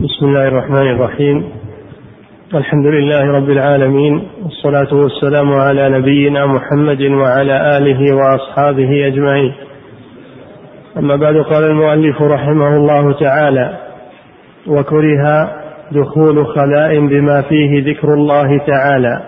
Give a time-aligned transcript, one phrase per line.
[0.00, 1.44] بسم الله الرحمن الرحيم.
[2.54, 9.52] الحمد لله رب العالمين والصلاة والسلام على نبينا محمد وعلى آله وأصحابه أجمعين.
[10.96, 13.78] أما بعد قال المؤلف رحمه الله تعالى
[14.66, 15.50] وكره
[15.92, 19.22] دخول خلاء بما فيه ذكر الله تعالى.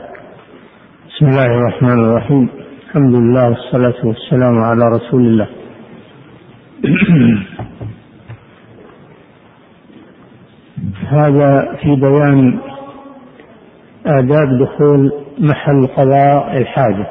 [1.08, 2.48] بسم الله الرحمن الرحيم.
[2.86, 5.48] الحمد لله والصلاة والسلام على رسول الله.
[11.12, 12.58] هذا في بيان
[14.06, 17.06] آداب دخول محل قضاء الحاجة.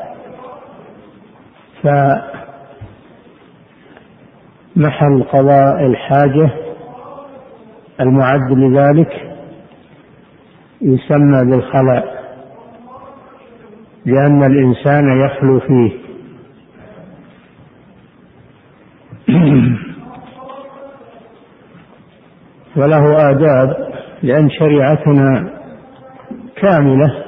[4.76, 6.50] فمحل قضاء الحاجة
[8.00, 9.38] المعد لذلك
[10.82, 12.22] يسمى بالخلاء
[14.06, 15.92] لأن الإنسان يخلو فيه.
[22.78, 23.91] وله آداب
[24.24, 25.50] لأن شريعتنا
[26.56, 27.24] كاملة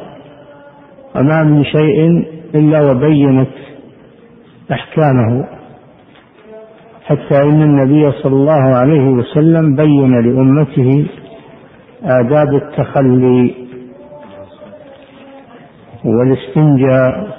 [1.16, 3.50] وما من شيء إلا وبينت
[4.72, 5.48] أحكامه.
[7.06, 11.06] حتى إن النبي صلى الله عليه وسلم بين لأمته
[12.04, 13.56] آداب التخلي
[16.06, 17.38] والاستنجاء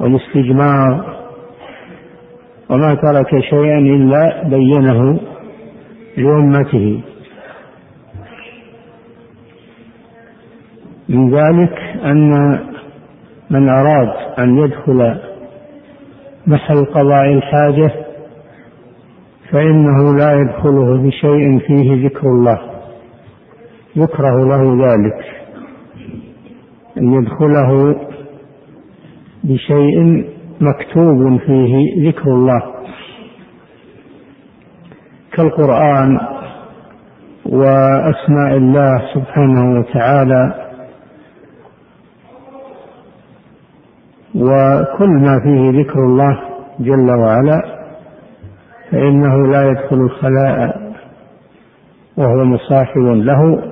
[0.00, 1.14] والاستجمار
[2.70, 5.20] وما ترك شيئا إلا بينه
[6.16, 7.00] لأمته.
[11.08, 12.58] من ذلك أن
[13.50, 15.20] من أراد أن يدخل
[16.46, 17.90] محل قضاء الحاجة
[19.50, 22.58] فإنه لا يدخله بشيء فيه ذكر الله.
[23.96, 25.24] يكره له ذلك.
[26.98, 27.96] أن يدخله
[29.44, 30.24] بشيء
[30.60, 32.62] مكتوب فيه ذكر الله.
[35.32, 36.18] كالقرآن
[37.46, 40.63] وأسماء الله سبحانه وتعالى
[44.34, 46.40] وكل ما فيه ذكر الله
[46.80, 47.62] جل وعلا
[48.90, 50.92] فإنه لا يدخل الخلاء
[52.16, 53.62] وهو مصاحب له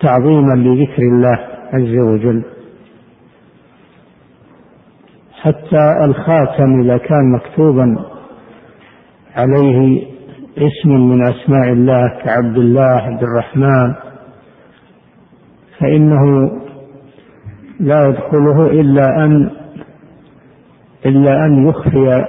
[0.00, 1.38] تعظيما لذكر الله
[1.72, 2.42] عز وجل.
[5.42, 7.96] حتى الخاتم إذا كان مكتوبا
[9.36, 10.06] عليه
[10.58, 13.94] اسم من أسماء الله كعبد الله عبد الرحمن
[15.78, 16.50] فإنه
[17.82, 19.50] لا يدخله إلا أن
[21.06, 22.24] إلا أن يخفي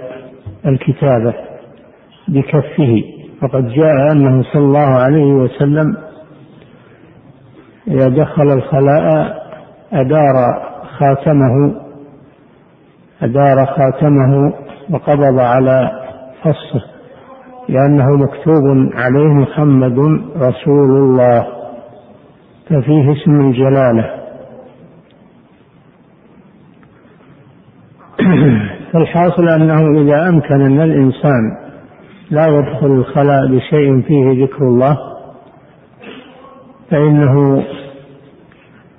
[0.66, 1.34] الكتابة
[2.28, 3.04] بكفه.
[3.42, 5.98] فقد جاء أنه صلى الله عليه وسلم
[7.88, 9.36] إذا دخل الخلاء
[9.94, 10.64] أدار
[11.00, 11.76] خاتمه
[13.22, 14.54] أدار خاتمه
[14.90, 15.92] وقبض على
[16.44, 16.82] فصه
[17.70, 20.00] لأنه مكتوب عليه محمد
[20.38, 21.48] رسول الله
[22.70, 24.23] ففيه اسم الجلالة.
[28.94, 31.58] فالحاصل أنه إذا أمكن أن الإنسان
[32.32, 34.98] لا يدخل الخلاء بشيء فيه ذكر الله
[36.92, 37.64] فإنه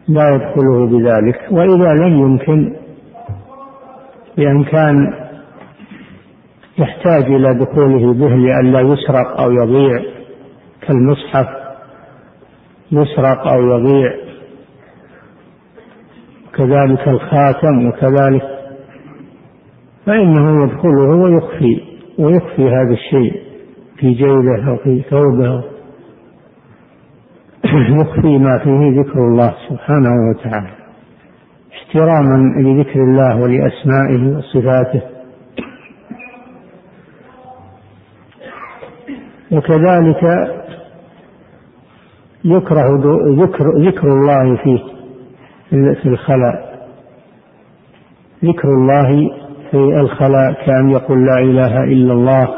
[0.09, 1.41] لا يدخله بذلك.
[1.51, 2.73] وإذا لم يمكن
[4.37, 5.25] بأن كان
[6.79, 10.03] يحتاج إلى دخوله به لئلا يسرق أو يضيع
[10.81, 11.47] كالمصحف
[12.93, 14.13] يسرق أو يضيع
[16.55, 18.54] كذلك الخاتم وكذلك
[20.07, 21.81] فإنه يدخله ويخفي
[22.19, 23.43] ويخفي هذا الشيء
[23.97, 25.65] في جيبه أو في ثوبه.
[28.01, 30.75] يخفي ما فيه ذكر الله سبحانه وتعالى.
[31.73, 35.03] احتراما لذكر الله ولأسمائه وصفاته.
[39.53, 40.23] وكذلك
[42.45, 42.89] يكره
[43.29, 44.79] ذكر ذكر الله فيه
[46.03, 46.89] في الخلاء.
[48.45, 49.44] ذكر الله
[49.75, 52.49] في الخلاء كأن يقول لا إله إلا الله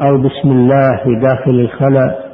[0.00, 2.28] أو بسم الله في داخل الخلاء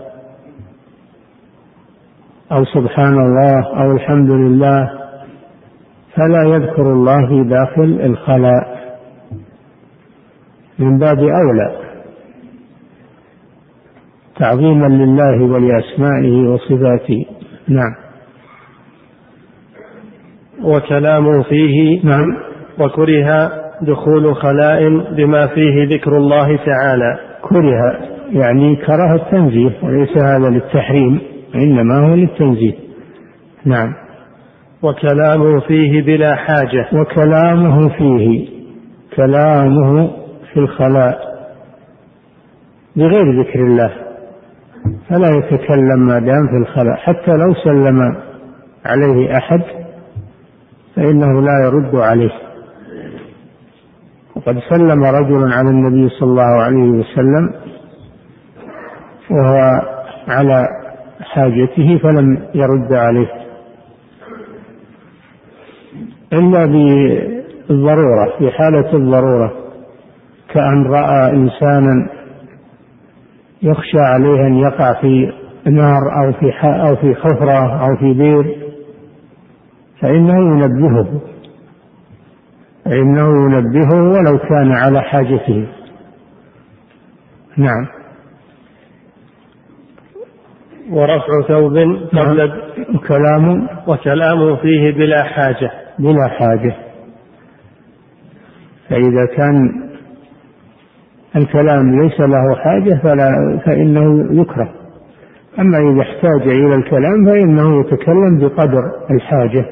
[2.53, 4.91] أو سبحان الله أو الحمد لله
[6.17, 8.95] فلا يذكر الله في داخل الخلاء
[10.79, 11.77] من باب أولى
[14.37, 17.27] تعظيما لله ولأسمائه وصفاته.
[17.69, 17.95] نعم.
[20.63, 22.54] وكلام فيه نعم.
[22.81, 23.51] وكره
[23.83, 27.19] دخول خلاء بما فيه ذكر الله تعالى.
[27.43, 27.99] كره
[28.33, 31.21] يعني كره التنزيه وليس هذا للتحريم
[31.55, 32.75] إنما هو للتنزيه.
[33.65, 33.95] نعم.
[34.83, 36.89] وكلامه فيه بلا حاجة.
[36.93, 38.49] وكلامه فيه
[39.17, 40.11] كلامه
[40.53, 41.19] في الخلاء
[42.97, 43.91] بغير ذكر الله.
[45.09, 46.97] فلا يتكلم ما دام في الخلاء.
[46.97, 48.17] حتى لو سلم
[48.87, 49.63] عليه أحد
[50.97, 52.44] فإنه لا يرد عليه.
[54.47, 57.55] وقد سلم رجل على النبي صلى الله عليه وسلم
[59.31, 59.81] وهو
[60.29, 60.67] على
[61.21, 63.29] حاجته فلم يرد عليه.
[66.33, 69.53] إلا بالضرورة في حالة الضرورة
[70.55, 72.09] كأن رأى إنسانا
[73.63, 75.33] يخشى عليه أن يقع في
[75.67, 78.57] نار أو في أو في حفرة أو في بير
[80.01, 81.21] فإنه ينبهه.
[82.85, 85.67] فإنه ينبهه ولو كان على حاجته.
[87.57, 87.87] نعم.
[90.91, 92.37] ورفع ثوب قبل نعم.
[93.09, 93.69] كلام.
[93.89, 95.71] وكلام فيه بلا حاجة.
[95.99, 96.77] بلا حاجة.
[98.89, 99.85] فإذا كان
[101.37, 104.69] الكلام ليس له حاجة فلا فإنه يكره.
[105.59, 109.65] أما إذا احتاج إلى الكلام فإنه يتكلم بقدر الحاجة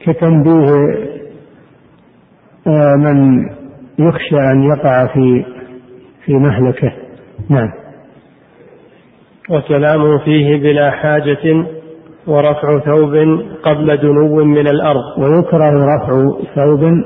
[0.00, 1.19] كتنبيه
[2.96, 3.48] من
[3.98, 5.44] يخشى أن يقع في
[6.24, 6.92] في مهلكة.
[7.48, 7.70] نعم.
[9.50, 11.66] وكلام فيه بلا حاجة
[12.26, 13.14] ورفع ثوب
[13.62, 15.18] قبل دنو من الأرض.
[15.18, 17.02] ويكره رفع ثوب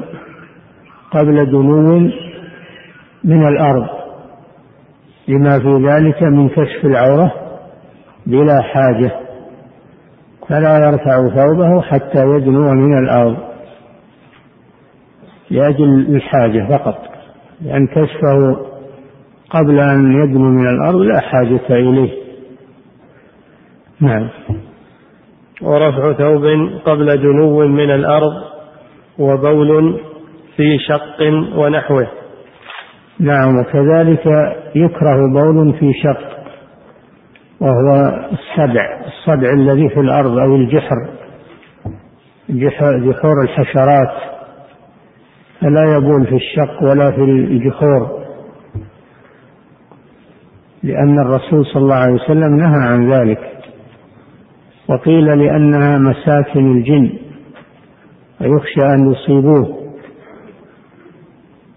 [1.10, 1.98] قبل دنو
[3.24, 3.86] من الأرض.
[5.28, 7.32] لما في ذلك من كشف العورة
[8.26, 9.10] بلا حاجة.
[10.48, 13.53] فلا يرفع ثوبه حتى يدنو من الأرض.
[15.54, 16.98] لأجل الحاجة فقط.
[17.62, 18.56] لأن كشفه
[19.50, 22.10] قبل أن يدنو من الأرض لا حاجة إليه.
[24.00, 24.28] نعم.
[25.62, 26.44] ورفع ثوب
[26.84, 28.32] قبل دنو من الأرض
[29.18, 30.00] وبول
[30.56, 31.22] في شق
[31.56, 32.06] ونحوه.
[33.20, 34.26] نعم وكذلك
[34.74, 36.34] يكره بول في شق
[37.60, 40.96] وهو السبع الصدع الذي في الأرض أو الجحر
[42.48, 44.33] جحور الحشرات.
[45.64, 48.24] فلا يبول في الشق ولا في الجحور
[50.82, 53.38] لأن الرسول صلى الله عليه وسلم نهى عن ذلك.
[54.88, 57.12] وقيل لأنها مساكن الجن
[58.40, 59.78] ويخشى أن يصيبوه.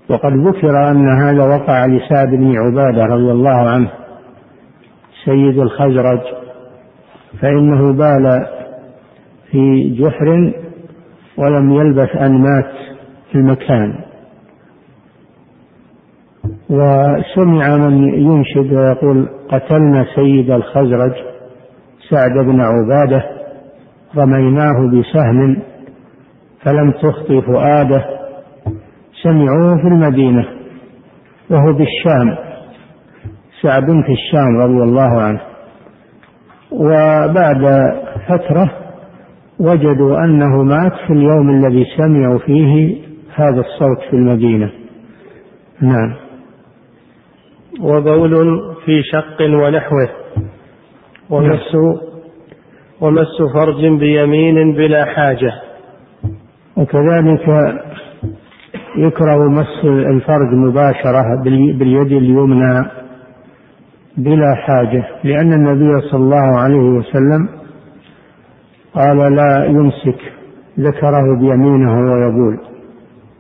[0.10, 3.90] وقد ذكر أن هذا وقع لسعد بن عبادة رضي الله عنه
[5.26, 6.22] سيد الخزرج.
[7.42, 8.48] فإنه بال
[9.52, 10.54] في جحر
[11.38, 12.97] ولم يلبث أن مات.
[13.36, 13.96] المكان
[16.70, 21.14] وسمع من ينشد ويقول قتلنا سيد الخزرج
[22.10, 23.24] سعد بن عبادة
[24.18, 25.58] رميناه بسهم
[26.62, 28.06] فلم تخطي فؤاده.
[29.24, 30.46] سمعوه في المدينة
[31.50, 32.38] وهو بالشام
[33.62, 35.42] سعد في الشام رضي الله عنه.
[36.72, 37.94] وبعد
[38.28, 38.72] فترة
[39.60, 43.07] وجدوا أنه مات في اليوم الذي سمعوا فيه
[43.38, 44.72] هذا الصوت في المدينة.
[45.82, 46.14] نعم.
[47.82, 50.10] وبول في شق ونحوه.
[51.30, 51.76] ومس
[53.02, 55.52] ومس فرج بيمين بلا حاجة.
[56.78, 57.48] وكذلك
[58.98, 61.44] يكره مس الفرج مباشرة
[61.80, 62.86] باليد اليمنى
[64.18, 67.50] بلا حاجة لأن النبي صلى الله عليه وسلم
[68.94, 70.20] قال لا يمسك
[70.80, 72.67] ذكره بيمينه ويقول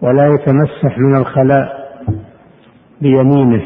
[0.01, 1.87] ولا يتمسح من الخلاء
[3.01, 3.65] بيمينه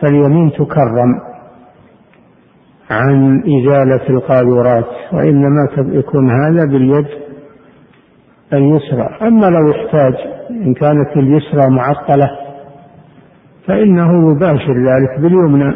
[0.00, 1.20] فاليمين تكرم
[2.90, 7.06] عن إزالة القاذورات وإنما يكون هذا باليد
[8.52, 9.18] اليسرى.
[9.22, 10.14] أما لو احتاج
[10.50, 12.30] إن كانت اليسرى معطلة
[13.66, 15.74] فإنه يباشر ذلك باليمنى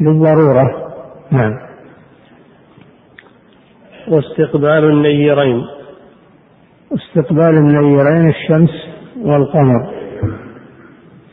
[0.00, 0.92] للضرورة.
[1.30, 1.58] نعم.
[4.08, 5.77] واستقبال النيرين.
[6.92, 8.70] استقبال النيرين الشمس
[9.22, 9.90] والقمر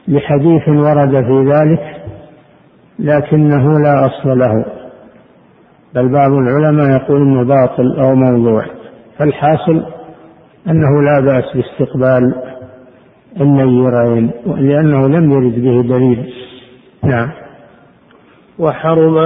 [0.07, 1.95] لحديث ورد في ذلك
[2.99, 4.65] لكنه لا أصل له
[5.95, 8.65] بل بعض العلماء يقول انه باطل أو موضوع
[9.17, 9.85] فالحاصل
[10.67, 12.35] أنه لا بأس باستقبال
[13.41, 16.33] النيرين لأنه لم يرد به دليل.
[17.03, 17.29] نعم.
[18.59, 19.17] وحرم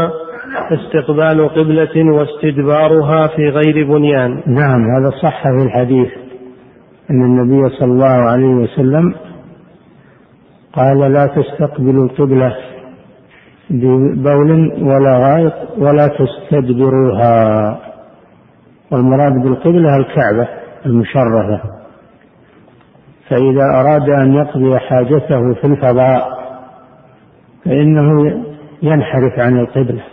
[0.72, 4.44] استقبال قبلة واستدبارها في غير بنيان.
[4.48, 6.10] نعم هذا صح في الحديث.
[7.12, 9.16] أن النبي صلى الله عليه وسلم
[10.74, 12.56] قال لا تستقبلوا القبلة
[13.70, 17.80] ببول ولا غائط ولا تستدبروها.
[18.92, 20.48] والمراد بالقبلة الكعبة
[20.86, 21.62] المشرفة.
[23.30, 26.40] فإذا أراد أن يقضي حاجته في الفضاء
[27.66, 28.44] فإنه
[28.82, 30.04] ينحرف عن القبلة.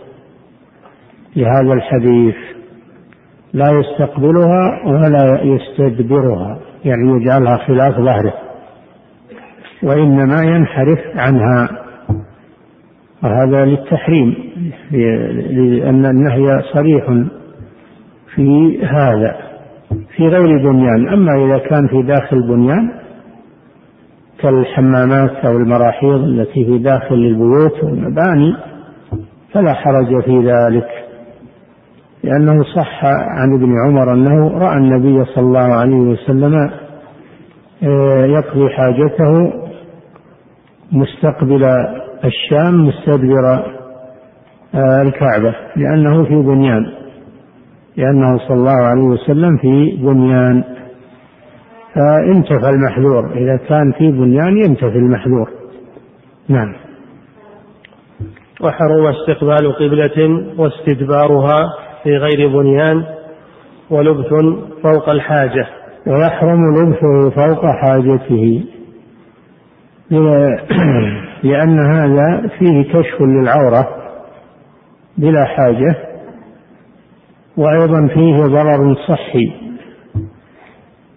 [1.33, 2.35] في هذا الحديث
[3.53, 6.59] لا يستقبلها ولا يستدبرها.
[6.85, 8.33] يعني يجعلها خلاف ظهره
[9.83, 11.69] وإنما ينحرف عنها
[13.23, 14.35] وهذا للتحريم
[14.91, 17.05] لأن النهي صريح
[18.35, 19.37] في هذا
[20.15, 22.91] في غير بنيان أما إذا كان في داخل بنيان
[24.39, 28.55] كالحمامات أو المراحيض التي في داخل البيوت والمباني
[29.53, 30.87] فلا حرج في ذلك.
[32.27, 36.71] لأنه صح عن ابن عمر أنه رأى النبي صلى الله عليه وسلم
[37.83, 39.53] آه، يقضي حاجته
[40.91, 41.63] مستقبل
[42.25, 43.45] الشام مستدبر
[44.75, 46.85] آه، الكعبة لأنه في بنيان
[47.97, 50.63] لأنه صلى الله عليه وسلم في بنيان.
[51.95, 55.49] فانتفى المحذور إذا كان في بنيان ينتفي المحذور.
[56.49, 56.75] نعم.
[58.61, 61.86] وحرم استقبال قبلة واستدبارها.
[62.07, 63.03] في غير بنيان
[63.89, 64.27] ولبث
[64.83, 65.67] فوق الحاجة
[66.07, 68.63] ويحرم لبثه فوق حاجته.
[71.43, 73.87] لأن هذا فيه كشف للعورة
[75.17, 75.95] بلا حاجة
[77.57, 79.53] وأيضا فيه ضرر صحي.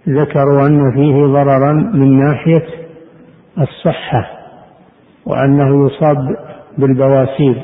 [0.09, 2.67] ذكروا أن فيه ضررا من ناحية
[3.59, 4.31] الصحة
[5.27, 6.37] وأنه يصاب
[6.79, 7.63] بالبواسير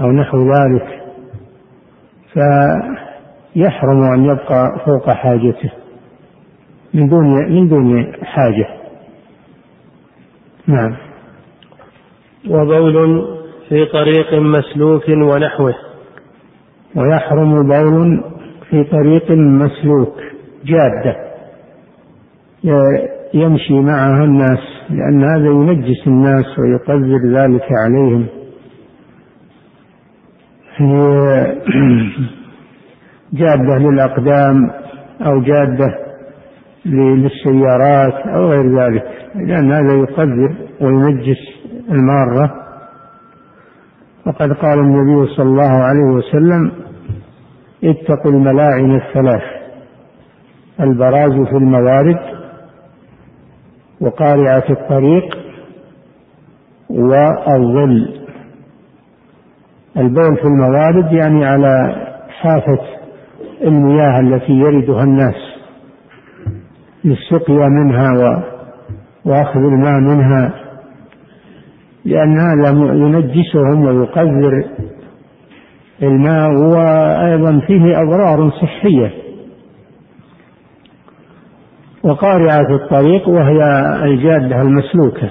[0.00, 0.99] أو نحو ذلك.
[2.32, 5.70] فيحرم أن يبقى فوق حاجته
[6.94, 8.68] من دون من دون حاجة.
[10.66, 10.96] نعم.
[12.50, 13.24] وبول
[13.68, 15.74] في طريق مسلوك ونحوه.
[16.96, 18.24] ويحرم بول
[18.70, 20.14] في طريق مسلوك
[20.64, 21.16] جادة.
[23.34, 24.58] يمشي معها الناس
[24.90, 28.26] لأن هذا ينجس الناس ويقدر ذلك عليهم.
[33.32, 34.70] جادة للأقدام
[35.26, 35.98] أو جادة
[36.86, 41.38] للسيارات أو غير ذلك لأن هذا يقدر وينجس
[41.90, 42.54] المارة.
[44.26, 46.72] وقد قال النبي صلى الله عليه وسلم
[47.84, 49.42] اتقوا الملاعن الثلاث
[50.80, 52.18] البراز في الموارد
[54.00, 55.38] وقارعة الطريق
[56.90, 58.19] والظل.
[59.96, 61.96] البول في الموارد يعني على
[62.40, 62.78] حافة
[63.62, 65.34] المياه التي يردها الناس.
[67.04, 68.42] للسقيا منها
[69.24, 70.52] وأخذ الماء منها.
[72.04, 74.64] لأن هذا ينجسهم ويقذر
[76.02, 79.12] الماء وأيضا فيه أضرار صحية.
[82.04, 83.62] وقارعة الطريق وهي
[84.04, 85.30] الجادة المسلوكة.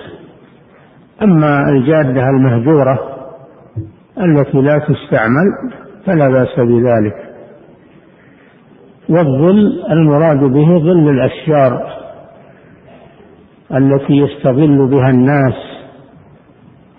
[1.21, 3.08] أما الجادة المهجورة
[4.19, 5.71] التي لا تستعمل
[6.05, 7.15] فلا بأس بذلك.
[9.09, 11.99] والظل المراد به ظل الأشجار
[13.75, 15.53] التي يستظل بها الناس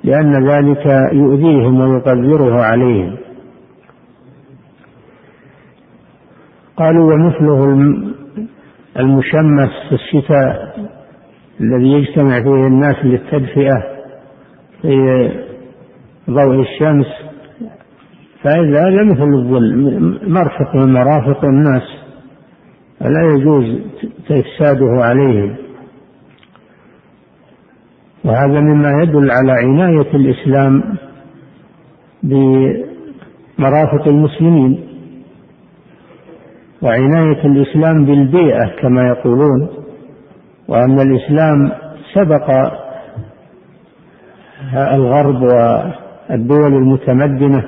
[0.04, 3.16] لأن ذلك يؤذيهم ويقدره عليهم.
[6.76, 7.64] قالوا ومثله
[8.98, 10.76] المشمس في الشتاء
[11.60, 13.82] الذي يجتمع فيه الناس للتدفئة
[14.82, 15.49] في
[16.30, 17.06] ضوء الشمس
[18.42, 21.82] فإذا هذا مثل الظل مرفق من مرافق الناس
[23.00, 23.80] فلا يجوز
[24.30, 25.56] إفساده عليهم.
[28.24, 30.82] وهذا مما يدل على عناية الإسلام
[32.22, 34.86] بمرافق المسلمين
[36.82, 39.68] وعناية الإسلام بالبيئة كما يقولون
[40.68, 41.72] وأن الإسلام
[42.14, 42.50] سبق
[44.74, 45.42] الغرب
[46.30, 47.64] والدول المتمدنة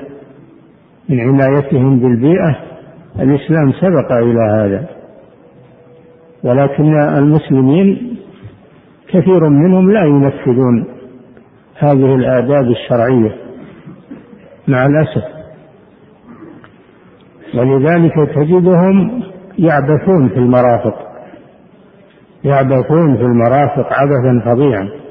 [1.09, 2.57] من عنايتهم بالبيئة
[3.21, 4.89] الإسلام سبق إلى هذا.
[6.45, 8.17] ولكن المسلمين
[9.09, 10.85] كثير منهم لا ينفذون
[11.79, 13.37] هذه الآداب الشرعية
[14.69, 15.25] مع الأسف.
[17.55, 19.23] ولذلك تجدهم
[19.59, 20.95] يعبثون في المرافق
[22.45, 25.02] يعبثون في المرافق عبثا فظيعا.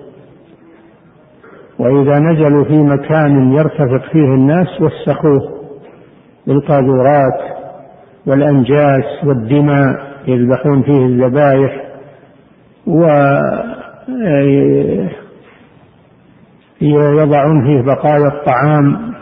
[1.82, 5.62] وإذا نزلوا في مكان يرتفق فيه الناس وسخوه
[6.48, 7.40] بالقاذورات
[8.26, 11.82] والأنجاس والدماء يذبحون فيه الذبائح
[12.88, 13.04] و
[16.82, 19.14] يضعون فيه بقايا الطعام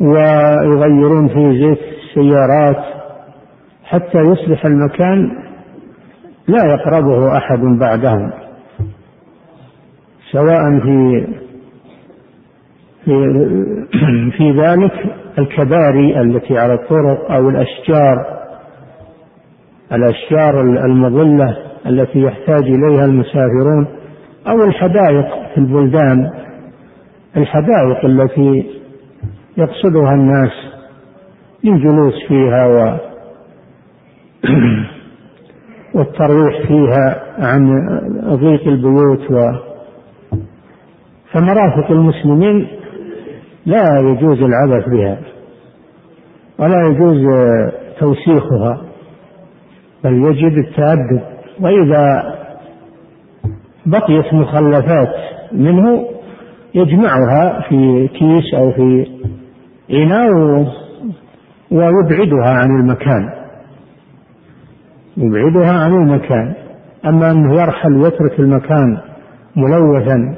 [0.00, 2.84] ويغيرون فيه زيت السيارات
[3.84, 5.30] حتى يصبح المكان
[6.48, 8.30] لا يقربه أحد بعدهم
[10.32, 11.26] سواء في
[13.04, 13.12] في,
[14.38, 14.92] في ذلك
[15.38, 18.40] الكباري التي على الطرق أو الأشجار
[19.92, 21.56] الأشجار المظلة
[21.86, 23.86] التي يحتاج إليها المسافرون
[24.48, 26.30] أو الحدائق في البلدان.
[27.36, 28.80] الحدائق التي
[29.56, 30.52] يقصدها الناس
[31.64, 32.96] للجلوس فيها و
[35.94, 37.88] والترويح فيها عن
[38.24, 39.69] ضيق البيوت و
[41.32, 42.66] فمرافق المسلمين
[43.66, 45.18] لا يجوز العبث بها
[46.58, 47.24] ولا يجوز
[47.98, 48.82] توسيخها
[50.04, 51.20] بل يجب التأدب
[51.60, 52.34] وإذا
[53.86, 55.14] بقيت مخلفات
[55.52, 56.08] منه
[56.74, 59.06] يجمعها في كيس أو في
[59.90, 60.30] إناء
[61.70, 63.30] ويبعدها عن المكان.
[65.16, 66.54] يبعدها عن المكان.
[67.06, 68.98] أما أنه يرحل ويترك المكان
[69.56, 70.34] ملوثا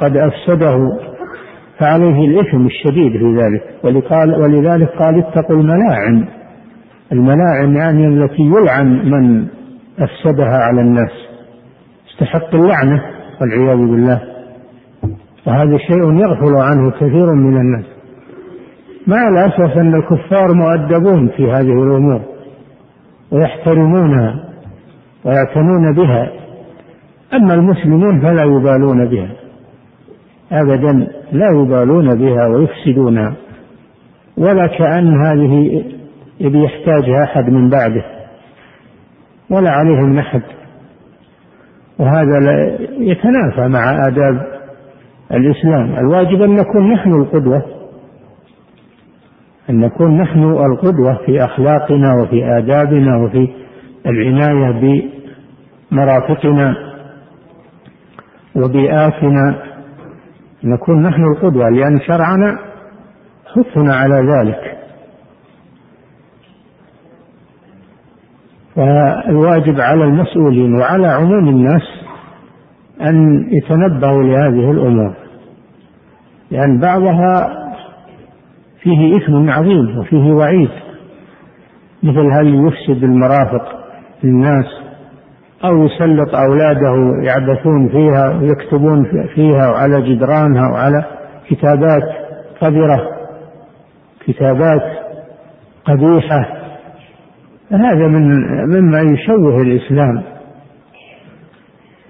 [0.00, 0.76] قد أفسده.
[1.78, 3.62] فعليه الإثم الشديد في ذلك
[4.38, 6.28] ولذلك قال اتقوا الملاعن.
[7.12, 9.46] الملاعن يعني التي يلعن من
[9.98, 11.10] أفسدها على الناس.
[12.12, 13.02] استحق اللعنة
[13.40, 14.22] والعياذ بالله.
[15.46, 17.84] وهذا شيء يغفل عنه كثير من الناس.
[19.06, 22.20] مع الأسف أن الكفار مؤدبون في هذه الأمور.
[23.32, 24.44] ويحترمونها.
[25.24, 26.41] ويعتنون بها.
[27.34, 29.30] أما المسلمون فلا يبالون بها.
[30.52, 30.92] أبدا
[31.32, 33.34] لا يبالون بها ويفسدونها
[34.36, 35.84] ولا كأن هذه
[36.40, 38.04] يحتاجها أحد من بعده
[39.50, 40.42] ولا عليهم نحد
[41.98, 42.38] وهذا
[42.98, 44.46] يتنافى مع آداب
[45.32, 45.98] الإسلام.
[45.98, 47.62] الواجب أن نكون نحن القدوة
[49.70, 53.48] أن نكون نحن القدوة في أخلاقنا وفي آدابنا وفي
[54.06, 55.02] العناية
[55.92, 56.91] بمرافقنا.
[58.56, 59.62] وبيئاتنا
[60.64, 62.58] نكون نحن القدوة لأن شرعنا
[63.54, 64.78] حثنا على ذلك.
[68.76, 71.82] فالواجب على المسؤولين وعلى عموم الناس
[73.00, 75.14] أن يتنبهوا لهذه الأمور
[76.50, 77.48] لأن بعضها
[78.82, 80.70] فيه إثم عظيم وفيه وعيد
[82.02, 83.64] مثل هل يفسد المرافق
[84.24, 84.81] للناس؟
[85.64, 91.04] أو يسلط أولاده يعبثون فيها ويكتبون فيها وعلى جدرانها وعلى
[91.48, 92.02] كتابات
[92.60, 93.08] قذرة
[94.26, 94.82] كتابات
[95.84, 96.62] قبيحة.
[97.70, 98.28] هذا من
[98.66, 100.22] مما يشوه الإسلام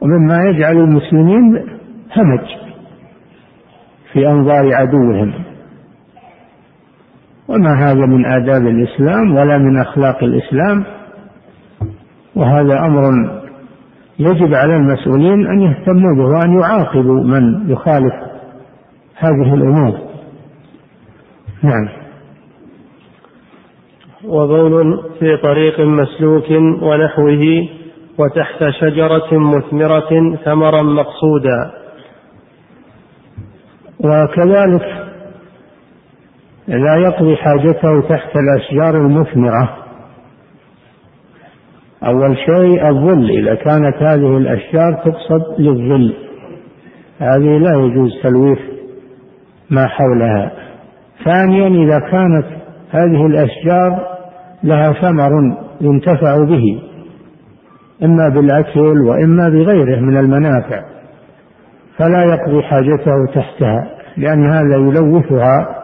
[0.01, 1.67] ومما يجعل المسلمين
[2.17, 2.47] همج
[4.13, 5.33] في أنظار عدوهم.
[7.49, 10.85] وما هذا من آداب الإسلام ولا من أخلاق الإسلام
[12.35, 13.42] وهذا أمر
[14.19, 18.15] يجب على المسؤولين أن يهتموا به وأن يعاقبوا من يخالف
[19.17, 19.99] هذه الأمور.
[21.63, 21.89] نعم.
[24.25, 26.51] وبول في طريق مسلوك
[26.83, 27.69] ونحوه
[28.19, 31.73] وتحت شجرة مثمرة ثمرا مقصودا.
[34.01, 35.13] وكذلك
[36.69, 39.82] لا يقضي حاجته تحت الأشجار المثمرة.
[42.07, 46.15] أول شيء الظل إذا كانت هذه الأشجار تقصد للظل.
[47.19, 48.59] هذه لا يجوز تلويث
[49.71, 50.53] ما حولها.
[51.25, 52.47] ثانيا إذا كانت
[52.91, 54.13] هذه الأشجار
[54.65, 56.83] لها ثمر ينتفع به
[58.03, 60.83] إما بالأكل وإما بغيره من المنافع
[61.99, 65.83] فلا يقضي حاجته تحتها لأن هذا يلوثها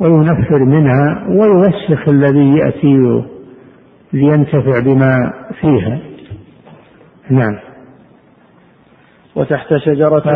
[0.00, 3.24] وينفر منها ويوسخ الذي يأتي
[4.12, 5.98] لينتفع بما فيها.
[7.30, 7.58] نعم.
[9.36, 10.30] وتحت شجرة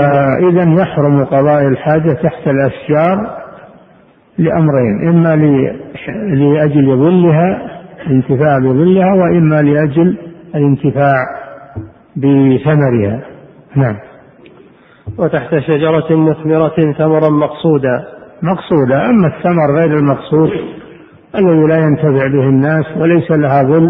[0.51, 3.37] إذا يحرم قضاء الحاجة تحت الأشجار
[4.39, 5.37] لأمرين إما
[6.35, 10.19] لأجل ظلها الانتفاع بظلها وإما لأجل
[10.55, 11.15] الانتفاع
[12.17, 13.21] بثمرها.
[13.77, 13.97] نعم.
[15.19, 18.05] وتحت شجرة مثمرة ثمرا مقصودا
[18.43, 20.51] مقصودة أما الثمر غير المقصود
[21.39, 23.89] الذي لا ينتفع به الناس وليس لها ظل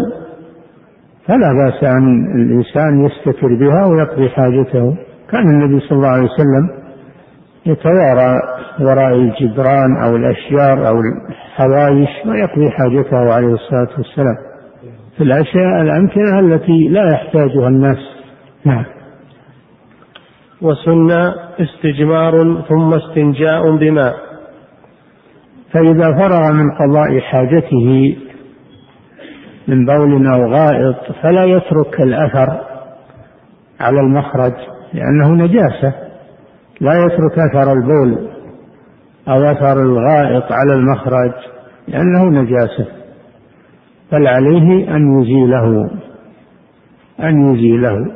[1.27, 4.97] فلا بأس أن الإنسان يستتر بها ويقضي حاجته.
[5.31, 6.69] كان النبي صلى الله عليه وسلم
[7.65, 8.35] يتوارى
[8.81, 14.35] وراء الجدران أو الأشجار أو الحوايش ويقضي حاجته عليه الصلاة والسلام.
[15.17, 17.97] في الأشياء الأمكنة التي لا يحتاجها الناس.
[18.65, 18.85] نعم.
[20.61, 21.11] وسن
[21.59, 24.26] استجمار ثم استنجاء بماء.
[25.73, 28.15] فإذا فرغ من قضاء حاجته
[29.67, 32.61] من بول أو غائط فلا يترك الأثر
[33.79, 34.53] على المخرج
[34.93, 35.93] لأنه نجاسة.
[36.81, 38.29] لا يترك أثر البول
[39.27, 41.33] أو أثر الغائط على المخرج
[41.87, 42.85] لأنه نجاسة.
[44.11, 45.89] بل عليه أن يزيله
[47.19, 48.11] أن يزيله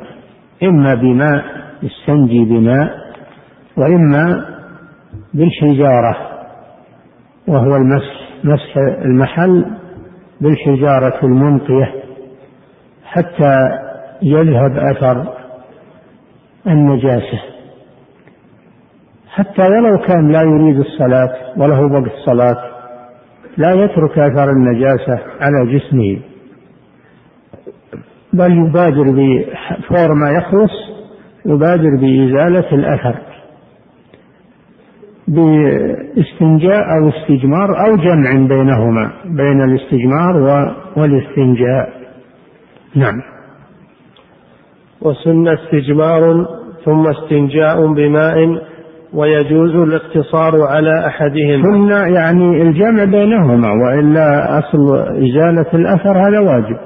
[0.62, 1.44] إما بماء
[1.82, 2.90] يستنجي بماء
[3.76, 4.44] وإما
[5.34, 6.31] بالحجارة.
[7.48, 9.64] وهو المسح مسح المحل
[10.40, 11.94] بالحجارة المنقية
[13.04, 13.68] حتى
[14.22, 15.34] يذهب أثر
[16.66, 17.40] النجاسة.
[19.28, 22.56] حتى ولو كان لا يريد الصلاة وله وقت صلاة
[23.56, 26.18] لا يترك أثر النجاسة على جسمه.
[28.32, 30.72] بل يبادر بفور ما يخلص
[31.46, 33.31] يبادر بإزالة الأثر.
[35.34, 40.36] باستنجاء أو استجمار أو جمع بينهما بين الاستجمار
[40.96, 41.88] والاستنجاء.
[42.96, 43.22] نعم.
[45.02, 46.46] وسن استجمار
[46.84, 48.62] ثم استنجاء بماء
[49.14, 51.62] ويجوز الاقتصار على أحدهما.
[51.62, 56.76] سنة يعني الجمع بينهما وإلا أصل إزالة الأثر هذا واجب.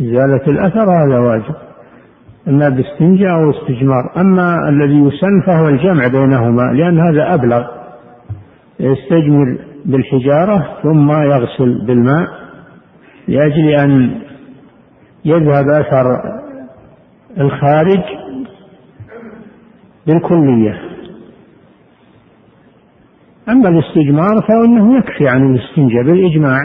[0.00, 1.71] إزالة الأثر هذا واجب.
[2.48, 4.12] إما باستنجاء أو استجمار.
[4.16, 7.64] أما الذي يسن فهو الجمع بينهما لأن هذا أبلغ.
[8.80, 12.28] يستجمر بالحجارة ثم يغسل بالماء
[13.28, 14.20] لأجل أن
[15.24, 16.04] يذهب أثر
[17.38, 18.02] الخارج
[20.06, 20.80] بالكلية.
[23.48, 26.58] أما الاستجمار فإنه يكفي عن الاستنجاء بالإجماع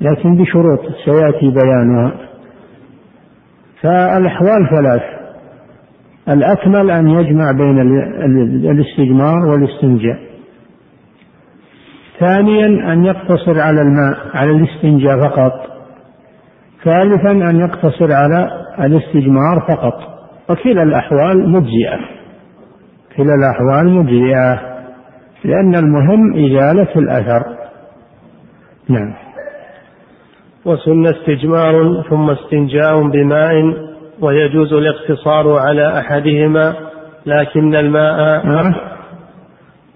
[0.00, 0.80] لكن بشروط.
[1.04, 2.27] سيأتي بيانها.
[3.82, 5.02] فالأحوال ثلاث.
[6.28, 7.78] الأكمل أن يجمع بين
[8.70, 10.18] الاستجمار والاستنجاء.
[12.20, 15.52] ثانيا أن يقتصر على الماء على الاستنجاء فقط.
[16.84, 18.48] ثالثا أن يقتصر على
[18.80, 19.94] الاستجمار فقط.
[20.50, 21.98] وكلا الأحوال مجزئة.
[23.16, 24.60] كلا الأحوال مجزئة.
[25.44, 27.42] لأن المهم إزالة الأثر.
[28.88, 29.27] نعم.
[30.68, 33.52] وسن استجمار ثم استنجاء بماء
[34.20, 36.74] ويجوز الاقتصار على أحدهما
[37.26, 38.74] لكن الماء نعم.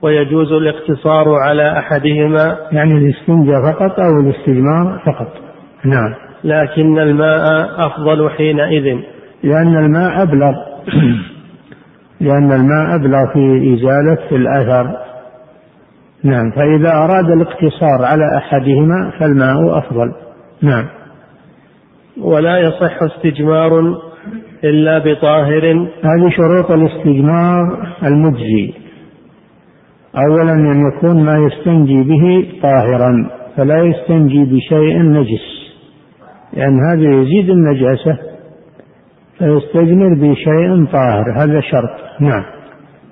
[0.02, 2.56] ويجوز الاقتصار على أحدهما.
[2.72, 5.28] يعني الاستنجاء فقط أو الاستجمار فقط؟
[5.84, 6.14] نعم.
[6.44, 8.98] لكن الماء أفضل حينئذ.
[9.42, 10.52] لأن الماء أبلغ.
[12.20, 14.96] لأن الماء أبلغ في إزالة الأثر.
[16.24, 16.50] نعم.
[16.50, 20.12] فإذا أراد الاقتصار على أحدهما فالماء أفضل.
[20.62, 20.84] نعم.
[22.20, 23.70] ولا يصح استجمار
[24.64, 25.64] إلا بطاهر.
[26.04, 28.74] هذه شروط الاستجمار المجزي.
[30.16, 35.72] أولا أن يكون ما يستنجي به طاهرا فلا يستنجي بشيء نجس.
[36.52, 38.18] لأن هذا يزيد النجاسة
[39.38, 41.24] فيستجمر بشيء طاهر.
[41.36, 42.20] هذا شرط.
[42.20, 42.44] نعم.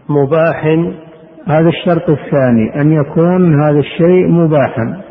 [0.08, 0.64] مباح.
[1.46, 5.02] هذا الشرط الثاني أن يكون هذا الشيء مباحا.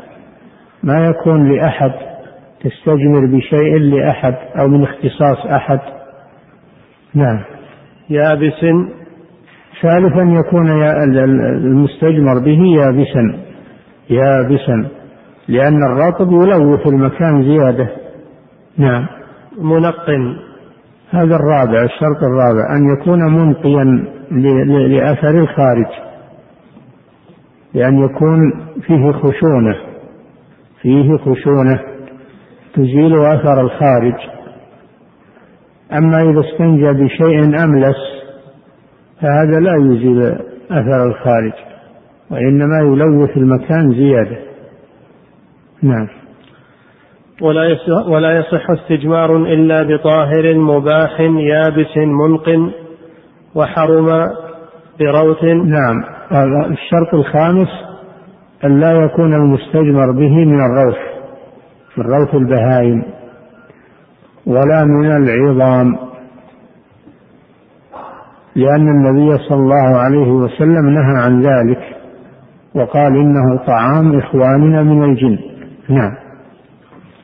[0.82, 2.09] ما يكون لأحد.
[2.64, 5.80] تستجمر بشيء لأحد أو من اختصاص أحد.
[7.14, 7.40] نعم.
[8.10, 8.60] يابس
[9.82, 10.70] ثالثا يكون
[11.66, 13.38] المستجمر به يابسا.
[14.10, 14.88] يابسا.
[15.48, 17.88] لأن الرطب يلوث المكان زيادة.
[18.78, 19.06] نعم.
[19.58, 20.10] منق
[21.10, 23.84] هذا الرابع الشرط الرابع أن يكون منقيا
[24.88, 25.90] لأثر الخارج.
[27.74, 28.52] بأن يكون
[28.86, 29.76] فيه خشونة.
[30.82, 31.89] فيه خشونة.
[32.74, 34.14] تزيل أثر الخارج.
[35.92, 37.96] أما إذا استنجى بشيء أملس
[39.20, 40.22] فهذا لا يزيل
[40.70, 41.52] أثر الخارج
[42.30, 44.38] وإنما يلوث المكان زيادة.
[45.82, 46.08] نعم.
[47.42, 52.72] ولا يصح, ولا يصح استجمار إلا بطاهر مباح يابس منق
[53.54, 54.06] وحرم
[55.00, 55.44] بروث.
[55.44, 56.04] نعم.
[56.70, 57.68] الشرط الخامس
[58.64, 61.09] أن لا يكون المستجمر به من الروث.
[61.96, 63.02] من روث البهائم
[64.46, 65.96] ولا من العظام
[68.56, 71.80] لأن النبي صلى الله عليه وسلم نهى عن ذلك
[72.74, 75.38] وقال إنه طعام إخواننا من الجن.
[75.88, 76.12] نعم.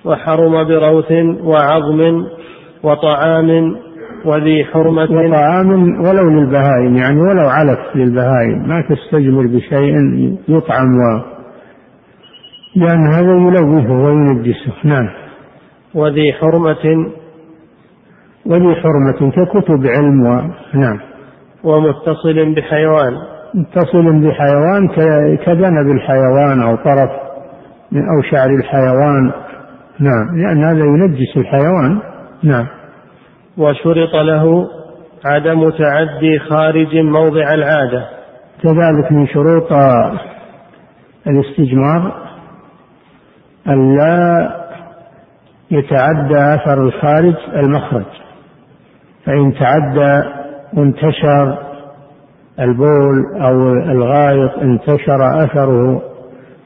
[0.04, 2.24] وحرم بروث وعظم
[2.82, 3.76] وطعام
[4.24, 5.10] وذي حرمة.
[5.10, 9.96] وطعام ولو للبهائم يعني ولو علف للبهائم ما تستجمر بشيء
[10.48, 11.35] يطعم و
[12.76, 15.08] لأن هذا يلوثه وينجسه نعم.
[15.94, 17.12] وذي حرمة
[18.46, 20.40] وذي حرمة ككتب علم و...
[20.74, 21.00] نعم.
[21.64, 23.12] ومتصل بحيوان.
[23.54, 24.88] متصل بحيوان
[25.36, 27.10] كذنب الحيوان أو طرف
[27.92, 29.32] أو شعر الحيوان.
[29.98, 30.36] نعم.
[30.36, 32.00] لأن هذا ينجس الحيوان.
[32.42, 32.66] نعم.
[33.58, 34.68] وشرط له
[35.24, 38.08] عدم تعدي خارج موضع العادة.
[38.62, 39.72] كذلك من شروط
[41.26, 42.25] الاستجمار
[43.68, 44.50] أن لا
[45.70, 48.04] يتعدى أثر الخارج المخرج
[49.24, 50.28] فإن تعدى
[50.74, 51.58] وانتشر
[52.60, 56.02] البول أو الغائط انتشر أثره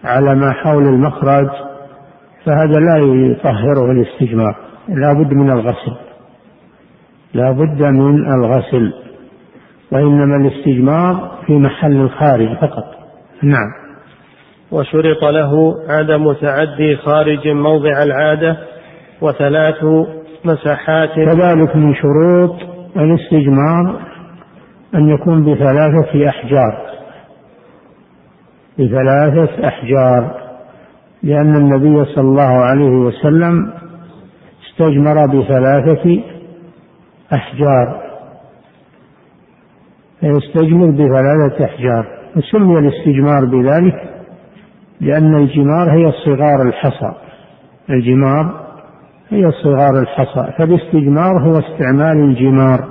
[0.04, 1.48] على ما حول المخرج
[2.44, 4.56] فهذا لا يطهره الاستجمار
[4.88, 5.96] لا بد من الغسل
[7.34, 8.92] لا بد من الغسل
[9.92, 12.84] وإنما الاستجمار في محل الخارج فقط.
[13.42, 13.79] نعم.
[14.72, 18.56] وشرط له عدم تعدي خارج موضع العادة
[19.20, 19.84] وثلاث
[20.44, 21.10] مساحات.
[21.10, 22.56] كذلك من شروط
[22.96, 24.00] الاستجمار
[24.94, 26.90] أن يكون بثلاثة أحجار.
[28.78, 30.40] بثلاثة أحجار
[31.22, 33.72] لأن النبي صلى الله عليه وسلم
[34.68, 36.22] استجمر بثلاثة
[37.34, 38.02] أحجار.
[40.20, 42.06] فيستجمر بثلاثة أحجار.
[42.36, 44.09] وسمي الاستجمار بذلك
[45.00, 47.12] لأن الجمار هي صغار الحصى.
[47.90, 48.60] الجمار
[49.30, 50.52] هي صغار الحصى.
[50.58, 52.84] فالاستجمار هو استعمال الجمار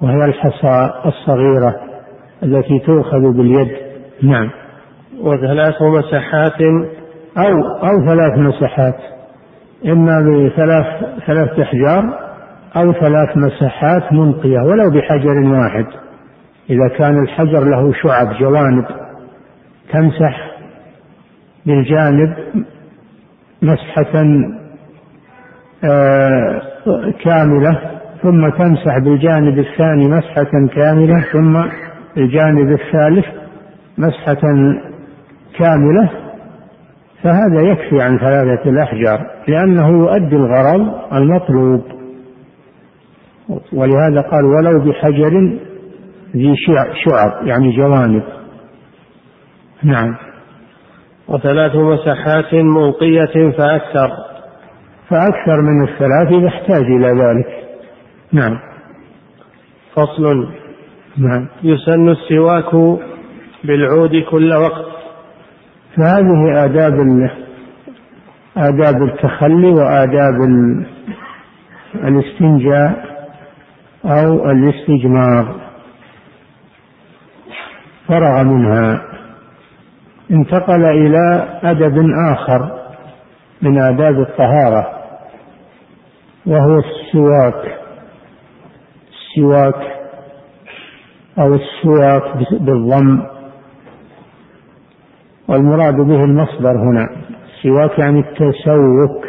[0.00, 1.76] وهي الحصى الصغيرة
[2.42, 3.76] التي تؤخذ باليد.
[4.22, 4.50] نعم.
[5.20, 6.60] وثلاث مساحات
[7.38, 8.96] أو أو ثلاث مساحات.
[9.86, 10.86] إما بثلاث
[11.26, 12.18] ثلاث أحجار
[12.76, 15.86] أو ثلاث مساحات منقية ولو بحجر واحد.
[16.70, 18.84] إذا كان الحجر له شعب جوانب
[19.92, 20.47] تمسح
[21.68, 22.34] بالجانب
[23.62, 24.24] مسحة
[25.84, 26.62] آه،
[27.24, 27.80] كاملة
[28.22, 31.56] ثم تمسح بالجانب الثاني مسحة كاملة ثم
[32.16, 33.26] الجانب الثالث
[33.98, 34.40] مسحة
[35.58, 36.10] كاملة.
[37.22, 41.82] فهذا يكفي عن ثلاثة الأحجار لأنه يؤدي الغرض المطلوب.
[43.72, 45.58] ولهذا قال ولو بحجر
[46.36, 46.56] ذي
[47.04, 48.22] شعب يعني جوانب.
[49.82, 50.27] نعم.
[51.28, 54.10] وثلاث مساحات منقية فأكثر.
[55.10, 57.68] فأكثر من الثلاث إذا احتاج إلى ذلك.
[58.32, 58.58] نعم.
[59.94, 60.48] فصل.
[61.16, 61.46] نعم.
[61.62, 62.98] يسن السواك
[63.64, 64.86] بالعود كل وقت.
[65.96, 66.94] فهذه آداب
[68.56, 70.36] آداب التخلي وآداب
[71.94, 73.04] الاستنجاء
[74.04, 75.54] أو الاستجمار.
[78.08, 79.07] فرغ منها.
[80.30, 82.78] انتقل إلى أدب آخر
[83.62, 84.98] من آداب الطهارة
[86.46, 87.78] وهو السواك.
[89.12, 89.98] السواك
[91.38, 93.26] أو السواك بالضم.
[95.48, 97.08] والمراد به المصدر هنا.
[97.46, 99.26] السواك يعني التسوك.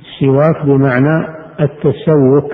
[0.00, 1.26] السواك بمعنى
[1.60, 2.52] التسوك.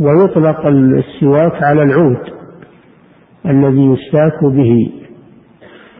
[0.00, 2.37] ويطلق السواك على العود.
[3.46, 4.92] الذي يستاك به.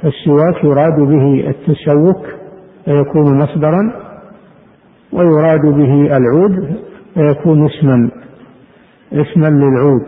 [0.05, 2.27] السواك يراد به التسوك
[2.85, 3.93] فيكون مصدرا
[5.13, 6.81] ويراد به العود
[7.15, 8.11] فيكون اسما
[9.13, 10.07] اسما للعود.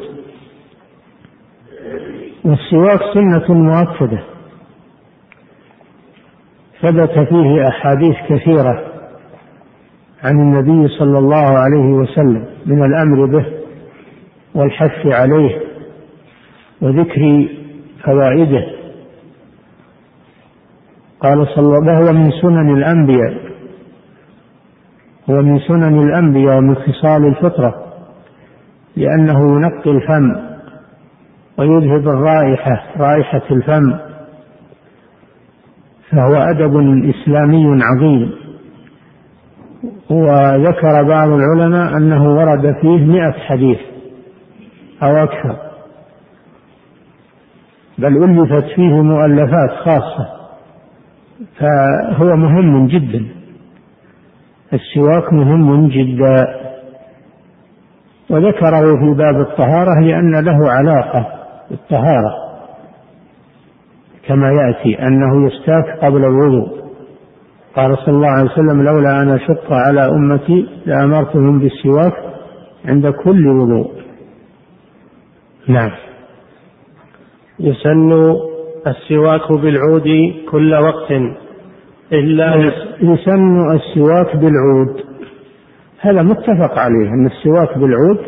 [2.45, 4.23] والسواك سنة مؤكدة.
[6.83, 8.85] ثبت فيه أحاديث كثيرة
[10.25, 13.47] عن النبي صلى الله عليه وسلم من الأمر به
[14.55, 15.70] والحث عليه.
[16.83, 17.49] وذكر
[18.05, 18.67] فوائده.
[21.21, 23.35] قال صلى الله عليه وسلم من سنن الأنبياء
[25.31, 27.75] هو من سنن الأنبياء ومن خصال الفطرة
[28.97, 30.37] لأنه ينقي الفم
[31.59, 33.99] ويذهب الرائحة رائحة الفم
[36.11, 36.77] فهو أدب
[37.11, 38.33] إسلامي عظيم.
[40.11, 43.79] وذكر بعض العلماء أنه ورد فيه مئة حديث
[45.03, 45.70] أو أكثر.
[48.01, 50.29] بل ألفت فيه مؤلفات خاصة
[51.59, 53.27] فهو مهم جدا.
[54.73, 56.47] السواك مهم جدا.
[58.31, 61.27] وذكره في باب الطهارة لأن له علاقة
[61.71, 62.35] بالطهارة
[64.27, 66.81] كما يأتي أنه يستاك قبل الوضوء.
[67.77, 72.13] قال صلى الله عليه وسلم لولا أن أشق على أمتي لأمرتهم بالسواك
[72.85, 73.93] عند كل وضوء.
[75.69, 75.91] نعم.
[77.61, 78.13] يسن
[78.87, 80.09] السواك بالعود
[80.51, 81.13] كل وقت.
[82.13, 85.05] إلا يسن السواك بالعود.
[86.01, 88.19] هذا متفق عليه أن السواك بالعود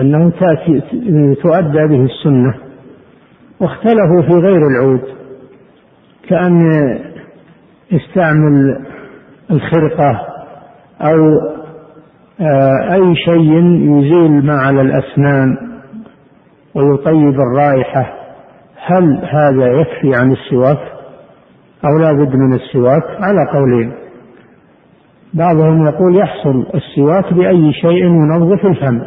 [0.00, 0.80] أنه تأتي
[1.42, 2.54] تؤدى به السنة
[3.60, 5.02] واختلفوا في غير العود.
[6.28, 6.70] كأن
[7.92, 8.84] يستعمل
[9.50, 10.20] الخرقة
[11.00, 11.38] أو
[12.40, 13.52] آه، أي شيء
[13.98, 15.71] يزيل ما على الأسنان.
[16.74, 18.12] ويطيب الرائحة.
[18.86, 20.78] هل هذا يكفي عن السواك
[21.84, 23.92] أو لا بد من السواك؟ على قولين.
[25.34, 29.02] بعضهم يقول يحصل السواك بأي شيء ينظف الفم.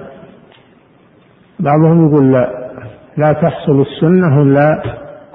[1.60, 2.72] بعضهم يقول لا.
[3.18, 4.84] لا تحصل السنة إلا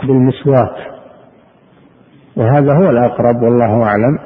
[0.03, 0.77] بالمسواك.
[2.37, 4.19] وهذا هو الأقرب والله أعلم.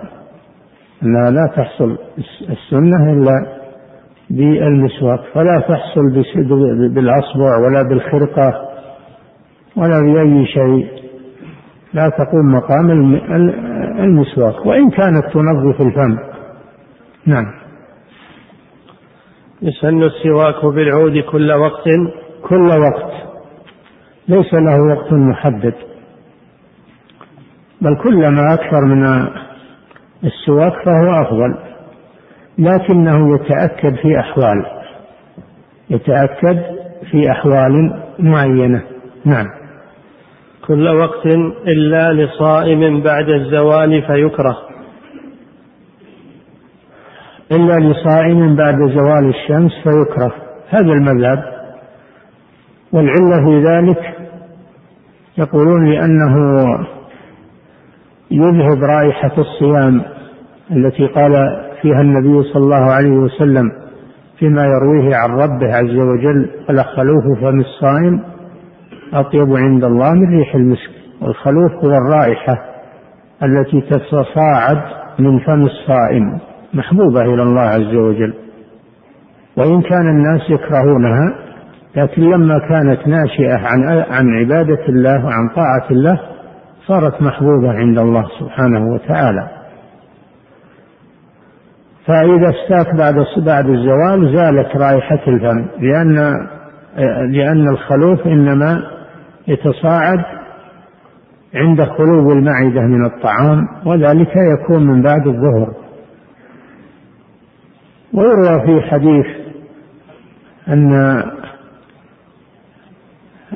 [1.03, 1.99] أنها لا تحصل
[2.51, 3.54] السنة إلا
[4.31, 6.03] بالمسواك فلا تحصل
[6.95, 8.69] بالأصبع ولا بالخرقة
[9.77, 11.05] ولا بأي شيء.
[11.95, 12.91] لا تقوم مقام
[13.99, 16.19] المسواك وإن كانت تنظف الفم.
[17.27, 17.47] نعم.
[19.63, 21.89] يسن السواك بالعود كل وقت.
[22.43, 23.13] كل وقت.
[24.29, 25.75] ليس له وقت محدد.
[27.81, 29.29] بل كلما أكثر من
[30.25, 31.64] السواك فهو أفضل.
[32.59, 34.67] لكنه يتأكد في أحوال.
[35.91, 36.63] يتأكد
[37.11, 38.83] في أحوال معينة.
[39.25, 39.47] نعم.
[40.67, 41.27] كل وقت
[41.69, 44.59] إلا لصائم بعد الزوال فيكره.
[47.53, 50.35] إلا لصائم بعد زوال الشمس فيكره.
[50.69, 51.45] هذا المذهب.
[52.93, 54.15] والعلة في ذلك
[55.39, 56.37] يقولون لأنه
[58.31, 60.03] يذهب رائحة الصيام
[60.71, 61.35] التي قال
[61.85, 63.73] فيها النبي صلى الله عليه وسلم
[64.39, 68.21] فيما يرويه عن ربه عز وجل قال خلوف فم الصائم
[69.13, 70.91] أطيب عند الله من ريح المسك.
[71.23, 72.59] والخلوف هو الرائحة
[73.43, 74.79] التي تتصاعد
[75.19, 76.39] من فم الصائم
[76.75, 78.35] محبوبة إلى الله عز وجل.
[79.57, 81.35] وإن كان الناس يكرهونها
[81.97, 86.21] لكن لما كانت ناشئة عن عن عبادة الله وعن طاعة الله
[86.87, 89.49] صارت محبوبة عند الله سبحانه وتعالى.
[92.07, 93.15] فإذا استاك بعد
[93.47, 96.37] بعد الزوال زالت رائحة الفم لأن
[97.31, 98.83] لأن الخلوف إنما
[99.49, 100.19] يتصاعد
[101.55, 105.75] عند خلو المعدة من الطعام وذلك يكون من بعد الظهر.
[108.15, 109.27] ويروى في حديث
[110.69, 111.23] أن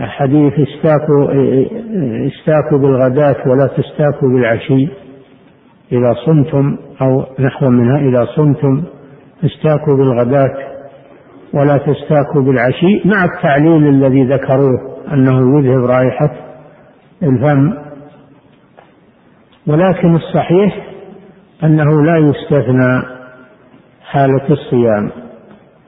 [0.01, 1.33] حديث استاكوا
[2.27, 4.89] استاكوا بالغداة ولا تستاكوا بالعشي.
[5.93, 8.83] إذا صمتم أو نحو منها إذا صمتم
[9.45, 10.55] استاكوا بالغداة
[11.55, 16.31] ولا تستاكوا بالعشي مع التعليل الذي ذكروه أنه يذهب رائحة
[17.23, 17.73] الفم.
[19.67, 20.87] ولكن الصحيح
[21.65, 23.03] أنه لا يستثنى
[24.03, 25.11] حالة الصيام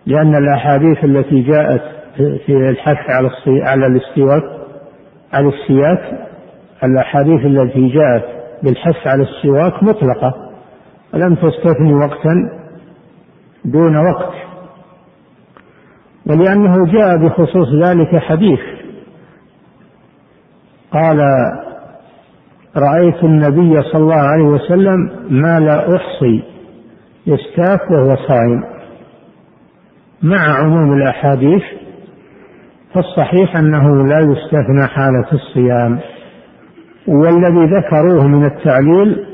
[0.07, 1.83] لأن الأحاديث التي جاءت
[2.17, 4.43] في الحث على على الاستواك
[5.33, 6.29] على السياك
[6.85, 10.35] الأحاديث التي جاءت بالحث على السواك مطلقة.
[11.15, 12.35] ولم تستثني وقتا
[13.65, 14.35] دون وقت.
[16.27, 18.61] ولأنه جاء بخصوص ذلك حديث.
[20.93, 21.19] قال
[22.77, 26.43] رأيت النبي صلى الله عليه وسلم ما لا أحصي
[27.27, 28.65] يستاك وهو صائم.
[30.23, 31.63] مع عموم الأحاديث
[32.95, 35.99] فالصحيح أنه لا يستثنى حالة الصيام.
[37.11, 39.27] والذي ذكروه من التعليل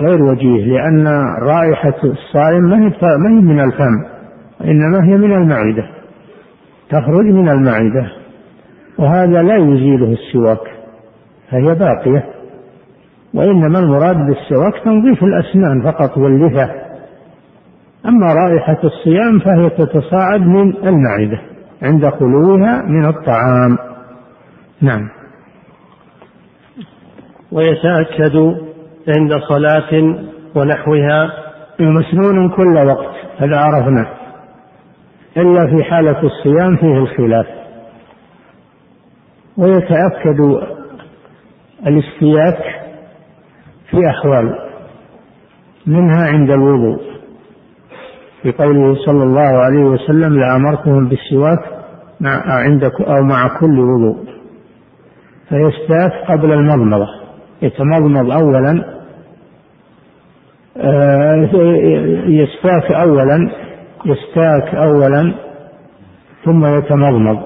[0.00, 1.06] غير وجيه لأن
[1.42, 4.04] رائحة الصائم ما هي من الفم
[4.60, 5.84] وإنما هي من المعدة
[6.90, 8.10] تخرج من المعدة
[8.98, 10.80] وهذا لا يزيله السواك
[11.50, 12.24] فهي باقية
[13.34, 16.70] وإنما المراد بالسواك تنظيف الأسنان فقط واللثة.
[18.08, 21.40] أما رائحة الصيام فهي تتصاعد من المعدة
[21.82, 23.78] عند خلوها من الطعام.
[24.82, 25.19] نعم.
[27.52, 28.36] ويتأكد
[29.08, 30.16] عند صلاة
[30.56, 31.30] ونحوها.
[31.80, 34.06] مسنون كل وقت هذا عرفنا.
[35.36, 37.46] إلا في حالة الصيام فيه الخلاف.
[39.56, 40.40] ويتأكد
[41.86, 42.80] الاستياك
[43.90, 44.58] في أحوال
[45.86, 47.00] منها عند الوضوء.
[48.42, 51.58] في قوله صلى الله عليه وسلم لأمرتهم بالسواك
[52.20, 54.24] مع عند كل أو مع كل وضوء.
[55.48, 57.19] فيستاك قبل المضمضة.
[57.62, 58.84] يتمضمض أولا
[60.76, 61.50] آه،
[62.26, 63.50] يستاك أولا
[64.06, 65.34] يستاك أولا
[66.44, 67.38] ثم يتمضمض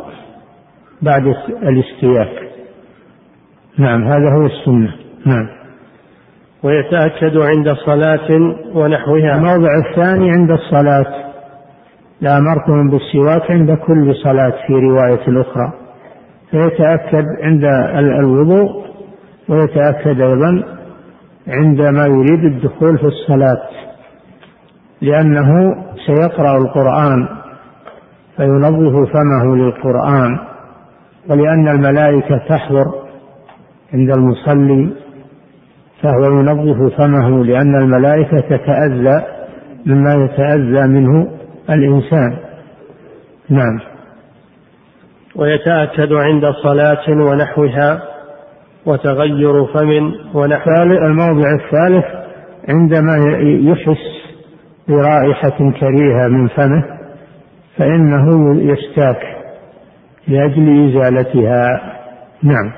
[1.02, 2.48] بعد الاستياك.
[3.78, 4.94] نعم هذا هو السنة.
[5.26, 5.48] نعم.
[6.62, 9.36] ويتأكد عند صلاة ونحوها.
[9.36, 11.24] الموضع الثاني عند الصلاة.
[12.20, 15.72] لأمرتهم بالسواك عند كل صلاة في رواية أخرى
[16.50, 17.64] فيتأكد عند
[17.98, 18.84] الوضوء
[19.48, 20.64] ويتأكد أيضا
[21.48, 23.62] عندما يريد الدخول في الصلاة
[25.00, 25.76] لأنه
[26.06, 27.28] سيقرأ القرآن
[28.36, 30.38] فينظف فمه للقرآن
[31.30, 32.94] ولأن الملائكة تحضر
[33.94, 34.92] عند المصلي
[36.02, 39.26] فهو ينظف فمه لأن الملائكة تتأذى
[39.86, 41.28] مما يتأذى منه
[41.70, 42.36] الإنسان.
[43.48, 43.80] نعم.
[45.36, 48.13] ويتأكد عند صلاة ونحوها
[48.86, 50.70] وتغير فم ونحو.
[50.82, 52.04] الموضع الثالث
[52.68, 53.16] عندما
[53.70, 54.14] يحس
[54.88, 56.84] برائحة كريهة من فمه
[57.78, 59.20] فإنه يستاك
[60.28, 61.92] لأجل إزالتها.
[62.42, 62.72] نعم.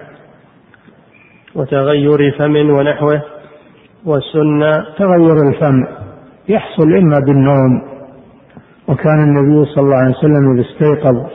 [1.54, 3.22] وتغير فم ونحوه.
[4.04, 4.84] والسنة.
[4.98, 5.84] تغير الفم.
[6.48, 7.82] يحصل إما بالنوم
[8.88, 11.26] وكان النبي صلى الله عليه وسلم إذا استيقظ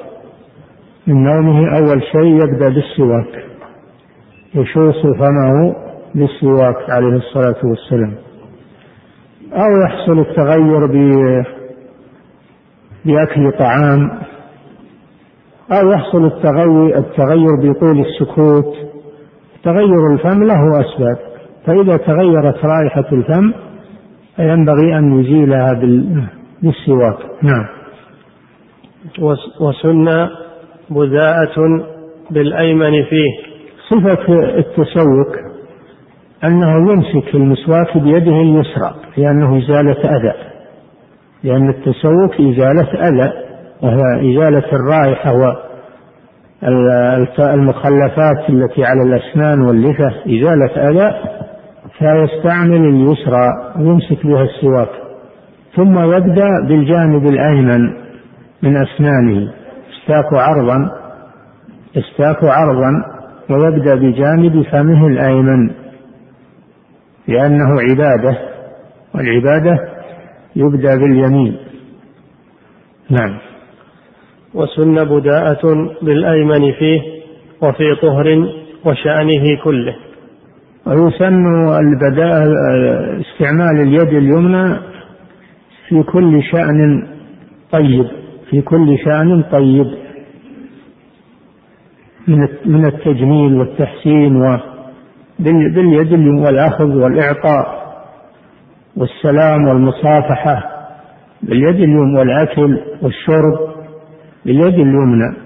[1.08, 3.51] من نومه أول شيء يبدأ بالسواك.
[4.56, 5.76] يشوص فمه
[6.16, 8.16] بالسواك عليه الصلاة والسلام.
[9.54, 10.86] أو يحصل التغير
[13.06, 14.12] بأكل طعام
[15.72, 18.76] أو يحصل التغير, التغير بطول السكوت.
[19.64, 21.18] تغير الفم له أسباب
[21.66, 23.54] فإذا تغيرت رائحة الفم
[24.36, 25.74] فينبغي أن يزيلها
[26.62, 27.18] بالسواك.
[27.44, 27.66] نعم.
[29.62, 30.30] وسن
[30.90, 31.86] بذاءة
[32.32, 33.51] بالأيمن فيه.
[33.92, 35.38] صفة التسوك
[36.44, 40.34] أنه يمسك المسواك بيده اليسرى لأنه إزالة أذى.
[41.44, 43.34] لأن التسوك إزالة أذى
[43.82, 45.34] وهي إزالة الرائحة
[47.40, 51.12] والمخلفات التي على الأسنان واللثة إزالة أذى
[51.98, 54.90] فيستعمل اليسرى ويمسك بها السواك.
[55.76, 57.82] ثم يبدأ بالجانب الأيمن
[58.62, 59.52] من أسنانه.
[59.92, 60.92] يستاك عرضا
[61.96, 63.21] يستاك عرضا
[63.52, 65.70] ويبدأ بجانب فمه الأيمن
[67.28, 68.38] لأنه عبادة
[69.16, 69.80] والعبادة
[70.56, 71.58] يبدأ باليمين.
[73.10, 73.38] نعم.
[74.54, 75.62] وسن بداءة
[76.02, 77.02] بالأيمن فيه
[77.62, 78.28] وفي طهر
[78.86, 79.96] وشأنه كله.
[80.86, 81.46] ويسن
[81.80, 82.44] البداء
[83.22, 84.78] استعمال اليد اليمنى
[85.88, 87.08] في كل شأن
[87.72, 88.08] طيب
[88.50, 89.88] في كل شأن طيب.
[92.32, 94.36] من من التجميل والتحسين
[95.40, 97.82] باليد والأخذ والإعطاء
[98.98, 100.64] والسلام والمصافحة
[101.44, 103.60] باليد اليمنى والأكل والشرب
[104.46, 105.38] باليد اليمنى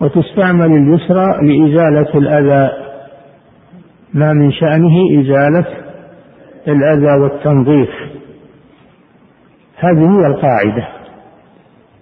[0.00, 2.70] وتستعمل اليسرى لإزالة الأذى.
[4.14, 5.66] ما من شأنه إزالة
[6.68, 7.90] الأذى والتنظيف.
[9.78, 10.95] هذه هي القاعدة.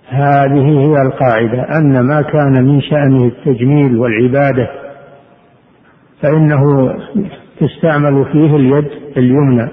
[0.08, 4.68] هذه هي القاعدة أن ما كان من شأنه التجميل والعبادة
[6.22, 6.94] فإنه
[7.60, 9.68] تستعمل فيه اليد اليمنى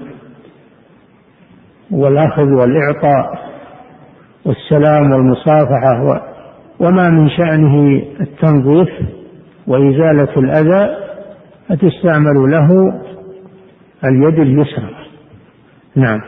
[1.90, 3.52] والأخذ والإعطاء
[4.44, 6.22] والسلام والمصافحة
[6.80, 8.88] وما من شأنه التنظيف
[9.66, 10.96] وإزالة الأذى
[11.68, 13.00] فتستعمل له
[14.04, 14.90] اليد اليسرى.
[15.96, 16.20] نعم.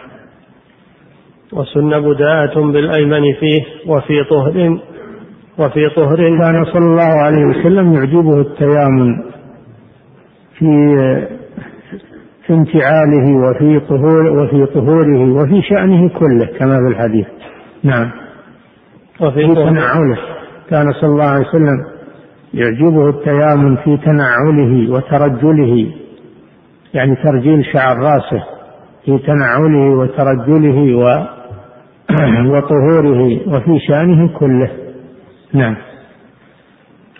[1.55, 4.78] وسن بداءة بالأيمن فيه وفي طهر
[5.59, 6.16] وفي طهر.
[6.16, 9.22] كان صلى الله عليه وسلم يعجبه التيامن
[10.59, 10.96] في
[12.46, 17.26] في انتعاله وفي طهور وفي طهوره وفي شأنه كله كما في الحديث.
[17.82, 18.11] نعم.
[19.20, 20.18] وفي تنعله.
[20.70, 21.84] كان صلى الله عليه وسلم
[22.55, 25.92] يعجبه التيامن في تنعله وترجله
[26.94, 28.44] يعني ترجيل شعر راسه
[29.05, 31.34] في تنعله وترجله و
[32.52, 34.70] وطهوره وفي شأنه كله.
[35.52, 35.76] نعم.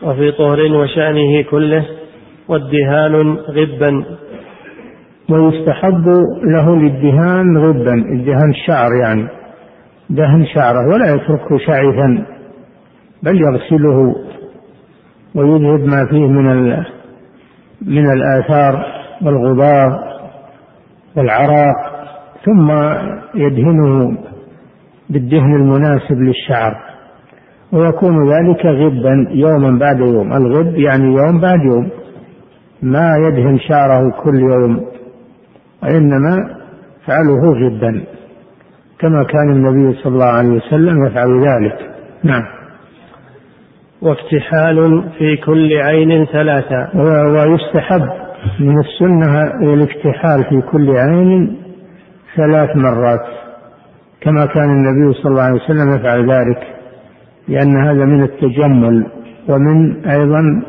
[0.03, 1.87] وفي طهر وشأنه كله
[2.49, 4.05] والدهان غبا.
[5.31, 6.09] ويستحب
[6.45, 9.29] له للدهان غبا الدهان الشعر يعني.
[10.11, 12.27] دهن شعره ولا يتركه شعثا
[13.23, 14.15] بل يغسله
[15.35, 16.77] ويذهب ما فيه من
[17.83, 18.87] من الآثار
[19.23, 20.15] والغبار
[21.17, 21.77] والعراق
[22.45, 22.71] ثم
[23.35, 24.17] يدهنه
[25.11, 26.77] بالدهن المناسب للشعر.
[27.73, 30.33] ويكون ذلك غبا يوما بعد يوم.
[30.33, 31.89] الغب يعني يوم بعد يوم.
[32.83, 34.87] ما يدهن شعره كل يوم.
[35.83, 36.57] وإنما
[37.07, 38.05] فعله غبا.
[38.99, 41.91] كما كان النبي صلى الله عليه وسلم يفعل ذلك.
[42.25, 42.43] نعم.
[44.03, 46.89] واكتحال في كل عين ثلاثة.
[46.95, 48.09] ويستحب
[48.61, 49.43] من السنة
[49.73, 51.57] الاكتحال في كل عين
[52.37, 53.44] ثلاث مرات.
[54.25, 56.75] كما كان النبي صلى الله عليه وسلم يفعل ذلك
[57.49, 59.07] لأن هذا من التجمل
[59.49, 60.63] ومن أيضا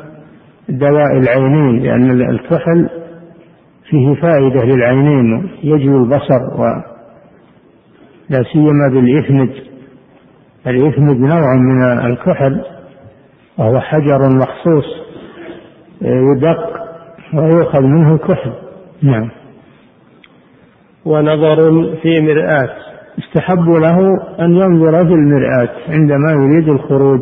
[0.69, 2.89] دواء العينين لأن الكحل
[3.89, 6.65] فيه فائدة للعينين يجلو البصر و
[8.29, 9.49] لا سيما بالإثمد
[10.67, 12.61] الإثمد نوع من الكحل
[13.57, 14.85] وهو حجر مخصوص
[16.01, 16.85] يدق
[17.33, 18.53] ويؤخذ منه الكحل.
[19.01, 19.29] نعم.
[21.05, 21.55] ونظر
[22.01, 22.75] في مرآة.
[23.19, 23.97] استحب له
[24.39, 27.21] أن ينظر في المرآة عندما يريد الخروج.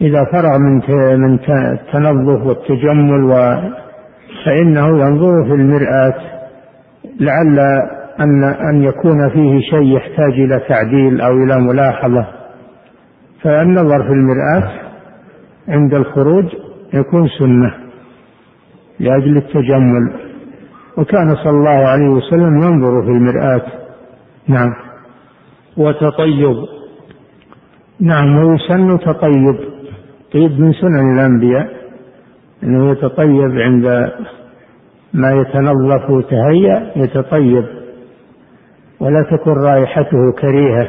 [0.00, 0.80] إذا فرغ من
[1.20, 3.34] من التنظف والتجمل و
[4.46, 6.14] فإنه ينظر في المرآة.
[7.20, 7.58] لعل
[8.20, 12.26] أن أن يكون فيه شيء يحتاج إلى تعديل أو إلى ملاحظة.
[13.42, 14.72] فالنظر في المرآة
[15.68, 16.44] عند الخروج
[16.94, 17.74] يكون سنة
[19.00, 20.12] لأجل التجمل.
[20.98, 23.85] وكان صلى الله عليه وسلم ينظر في المرآة.
[24.48, 24.74] نعم.
[25.76, 26.56] وتطيب.
[28.00, 29.58] نعم ويسن تطيب.
[30.34, 31.76] طيب من سنن الأنبياء
[32.62, 34.12] أنه يتطيب عند
[35.12, 37.64] ما يتنظف وتهيأ يتطيب.
[39.00, 40.88] ولا تكن رائحته كريهة.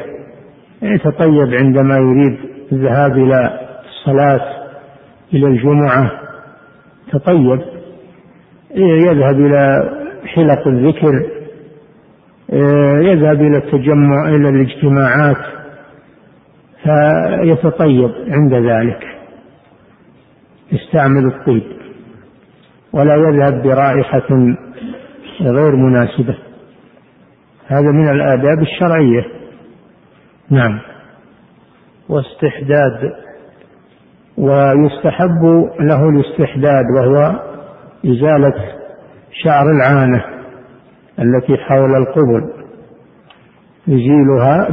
[0.82, 2.38] يتطيب عندما يريد
[2.72, 4.68] الذهاب إلى الصلاة
[5.34, 6.10] إلى الجمعة.
[7.12, 7.60] تطيب.
[8.76, 9.90] يذهب إلى
[10.26, 11.37] حلق الذكر.
[13.02, 15.36] يذهب إلى التجمع إلى الاجتماعات
[16.82, 19.00] فيتطيب عند ذلك.
[20.72, 21.62] يستعمل الطيب
[22.92, 24.56] ولا يذهب برائحة
[25.40, 26.38] غير مناسبة.
[27.66, 29.24] هذا من الآداب الشرعية.
[30.50, 30.80] نعم.
[32.08, 33.12] واستحداد.
[34.38, 37.40] ويستحب له الاستحداد وهو
[38.06, 38.54] إزالة
[39.32, 40.37] شعر العانة.
[41.18, 42.52] التي حول القبل
[43.88, 44.68] يزيلها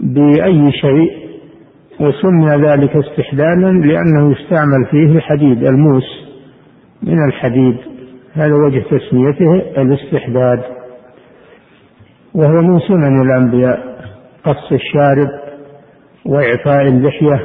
[0.00, 1.28] بأي شيء
[2.00, 6.28] وسمي ذلك استحدادا لأنه يستعمل فيه الحديد الموس
[7.02, 7.76] من الحديد.
[8.34, 10.62] هذا وجه تسميته الاستحداد.
[12.34, 13.98] وهو من سنن الأنبياء
[14.44, 15.28] قص الشارب
[16.26, 17.40] وإعفاء اللحية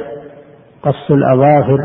[0.82, 1.78] قص الأظافر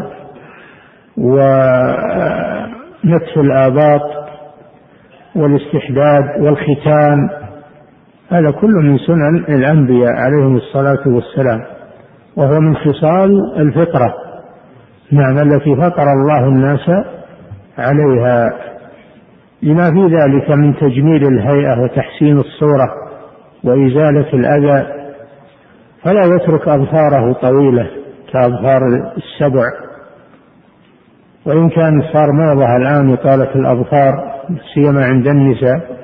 [3.09, 4.18] ونتف الآباط
[5.35, 7.29] والاستحداد والختان
[8.31, 11.59] هذا كله من سنن الأنبياء عليهم الصلاة والسلام
[12.37, 14.13] وهو من خصال الفطرة.
[15.11, 16.89] نعم التي فطر الله الناس
[17.77, 18.53] عليها.
[19.63, 22.89] لما في ذلك من تجميل الهيئة وتحسين الصورة
[23.63, 24.87] وإزالة الأذى
[26.03, 27.87] فلا يترك أظفاره طويلة
[28.33, 28.81] كأظفار
[29.17, 29.63] السبع.
[31.45, 34.38] وإن كان صار موضة الآن إطالة الأظفار
[34.73, 35.99] سيما عند النساء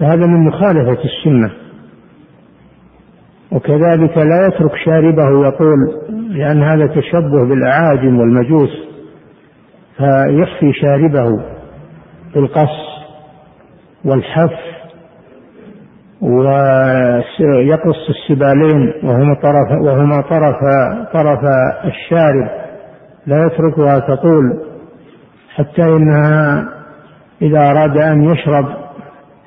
[0.00, 1.50] فهذا من مخالفة السنة.
[3.52, 5.76] وكذلك لا يترك شاربه يقول
[6.30, 8.70] لأن هذا تشبه بالأعاجم والمجوس
[9.96, 11.42] فيخفي شاربه
[12.34, 12.88] بالقص
[14.04, 14.58] والحف
[17.40, 20.56] ويقص السبالين وهما طرف وهما طرف
[21.12, 21.40] طرف
[21.84, 22.48] الشارب.
[23.26, 24.62] لا يتركها تطول
[25.54, 26.68] حتى إنها
[27.42, 28.66] إذا أراد أن يشرب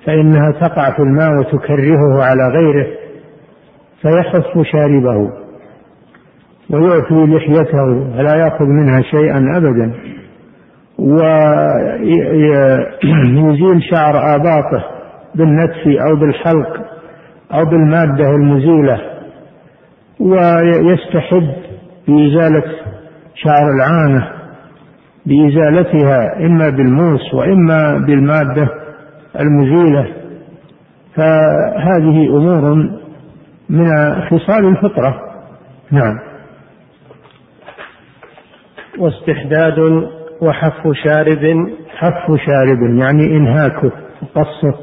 [0.05, 2.87] فإنها تقع في الماء وتكرهه على غيره
[4.01, 5.31] فيحف شاربه
[6.69, 9.93] ويعفي لحيته فلا يأخذ منها شيئا ابدا.
[13.03, 14.83] ويزيل شعر آباطه
[15.35, 16.77] بالنتف أو بالحلق
[17.53, 19.01] أو بالمادة المزيلة
[20.19, 21.47] ويستحب
[22.07, 22.63] بإزالة
[23.35, 24.40] شعر العانة
[25.25, 28.67] بإزالتها إما بالموس وإما بالمادة
[29.39, 30.07] المزيلة.
[31.15, 32.75] فهذه أمور
[33.69, 33.85] من
[34.29, 35.21] خصال الفطرة.
[35.91, 36.19] نعم.
[38.99, 39.79] واستحداد
[40.41, 41.69] وحف شارب.
[41.97, 43.91] حف شارب يعني إنهاكه
[44.21, 44.79] وقصه.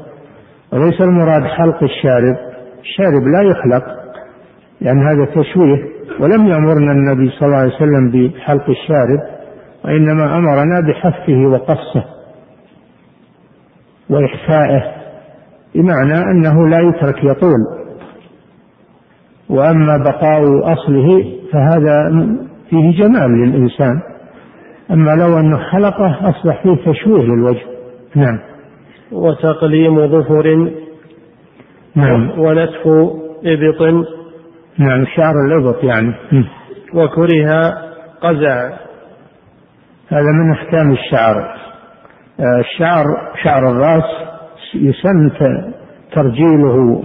[0.73, 2.35] وليس المراد حلق الشارب.
[2.81, 3.85] الشارب لا يحلق
[4.81, 5.99] لأن هذا تشويه.
[6.19, 9.38] ولم يأمرنا النبي صلى الله عليه وسلم بحلق الشارب.
[9.85, 12.05] وإنما أمرنا بحفه وقصه
[14.09, 14.99] وإحفائه
[15.75, 17.59] بمعنى أنه لا يترك يطول.
[19.49, 20.41] وأما بقاء
[20.73, 22.11] أصله فهذا
[22.69, 24.01] فيه جمال للإنسان.
[24.91, 27.65] أما لو أنه حلقة أصبح فيه تشويه للوجه.
[28.15, 28.39] نعم.
[29.11, 30.71] وتقليم ظفر
[31.95, 32.39] نعم.
[32.39, 32.87] ونتف
[33.45, 34.07] إبط.
[34.77, 36.13] نعم شعر الإبط يعني.
[36.93, 37.73] وكره
[38.21, 38.69] قزع.
[40.09, 41.37] هذا من أحكام الشعر.
[42.39, 43.05] آه، الشعر
[43.43, 44.03] شعر الرأس
[44.75, 45.31] يسن
[46.15, 47.03] ترجيله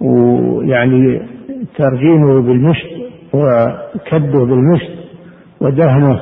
[0.00, 1.22] ويعني
[1.78, 2.88] ترجينه بالمشط
[3.32, 4.92] وكده بالمشط
[5.60, 6.20] ودهنه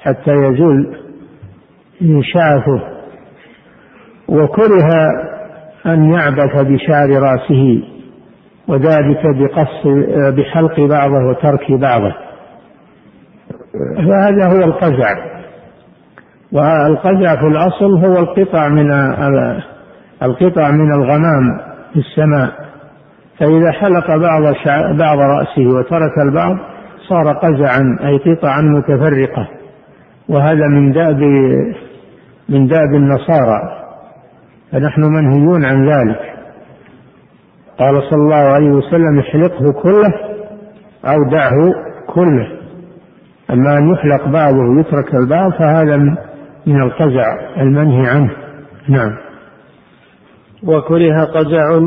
[0.00, 0.96] حتى يزول
[2.22, 2.80] شعفه
[4.28, 4.88] وكره
[5.86, 7.82] أن يعبث بشعر رأسه
[8.68, 9.86] وذلك بقص
[10.36, 12.14] بحلق بعضه وترك بعضه.
[13.96, 15.35] فهذا هو القزع.
[16.56, 18.90] والقزع في الأصل هو القطع من
[20.22, 21.58] القطع من الغمام
[21.92, 22.50] في السماء.
[23.38, 24.42] فإذا حلق بعض
[24.98, 26.56] بعض رأسه وترك البعض
[27.08, 29.48] صار قزعا أي قطعا متفرقة.
[30.28, 31.20] وهذا من دأب
[32.48, 33.60] من دأب النصارى.
[34.72, 36.20] فنحن منهيون عن ذلك.
[37.78, 40.12] قال صلى الله عليه وسلم احلقه كله
[41.04, 41.74] أو دعه
[42.06, 42.48] كله.
[43.50, 46.16] أما أن يحلق بعضه ويترك البعض فهذا
[46.66, 47.24] من القزع
[47.60, 48.30] المنهي عنه.
[48.88, 49.16] نعم.
[50.62, 51.80] وكره قزع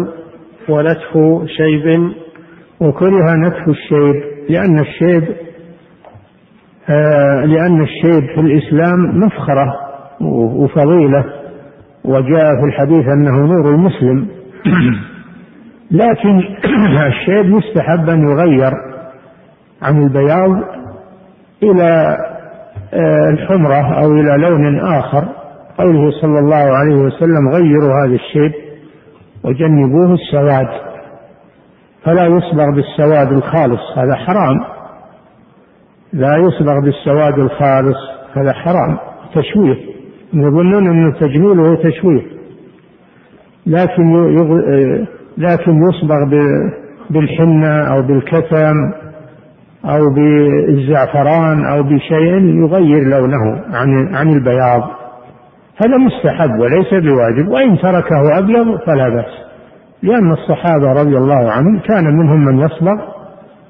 [0.69, 1.17] ونتف
[1.57, 2.11] شيب.
[2.79, 5.35] وكره نتف الشيب لأن الشيب
[6.89, 9.73] آه لأن الشيب في الإسلام مفخرة
[10.31, 11.25] وفضيلة.
[12.05, 14.27] وجاء في الحديث أنه نور المسلم.
[15.91, 16.41] لكن
[17.07, 18.71] الشيب يستحب أن يغير
[19.81, 20.63] عن البياض
[21.63, 22.17] إلى
[23.33, 25.25] الحمرة أو إلى لون آخر.
[25.77, 28.51] قوله صلى الله عليه وسلم غيروا هذا الشيب
[29.43, 30.67] وجنبوه السواد.
[32.03, 34.59] فلا يصبغ بالسواد الخالص هذا حرام.
[36.13, 37.97] لا يصبغ بالسواد الخالص
[38.33, 38.97] هذا حرام.
[39.35, 39.77] تشويه.
[40.33, 42.21] يظنون أن التجميل هو تشويه.
[43.65, 44.35] لكن
[45.37, 46.17] لكن يصبغ
[47.09, 48.75] بالحنة أو بالكتم.
[49.85, 54.81] أو بالزعفران أو بشيء يغير لونه عن عن البياض.
[55.77, 59.49] هذا مستحب وليس بواجب وإن تركه أبيض فلا بأس.
[60.03, 62.95] لأن الصحابة رضي الله عنهم كان منهم من يصبغ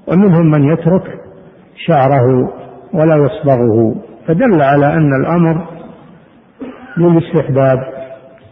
[0.08, 1.04] ومنهم من يترك
[1.88, 2.54] شعره
[2.94, 3.96] ولا يصبغه.
[4.28, 5.66] فدل على أن الأمر
[6.98, 7.80] للاستحباب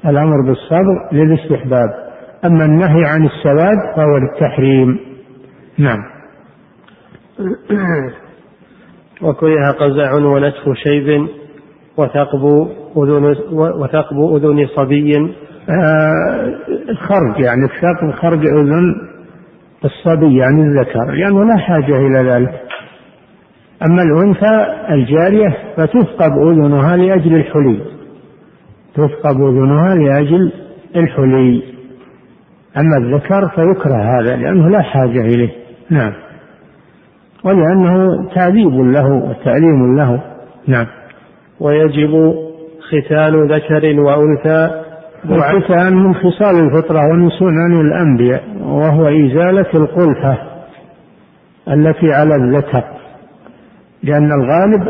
[0.05, 1.89] الأمر بالصبغ للاستحباب.
[2.45, 4.99] أما النهي عن السواد فهو للتحريم.
[5.80, 6.16] نعم.
[9.21, 11.27] وكره قزع ونتف شيب
[11.97, 12.67] وثقب
[12.97, 15.35] أذن وثقب أذن صبي.
[15.69, 16.55] آه
[16.93, 18.95] خرج يعني الثقب خرج أذن
[19.85, 22.61] الصبي يعني الذكر لأنه لا حاجة إلى ذلك.
[23.85, 27.81] أما الأنثى الجارية فتثقب أذنها لأجل الحلي.
[28.95, 30.51] تثقب أذنها لأجل
[30.95, 31.63] الحلي.
[32.77, 35.49] أما الذكر فيكره هذا لأنه لا حاجة إليه.
[35.89, 36.26] نعم.
[37.43, 40.21] ولأنه تعذيب له وتأليم له.
[40.67, 40.85] نعم.
[41.59, 42.35] ويجب
[42.89, 44.83] ختان ذكر وأنثى.
[45.29, 50.38] والختان من خصال الفطرة ومن سنن الأنبياء وهو إزالة القلفة
[51.67, 52.83] التي على الذكر.
[54.03, 54.88] لأن الغالب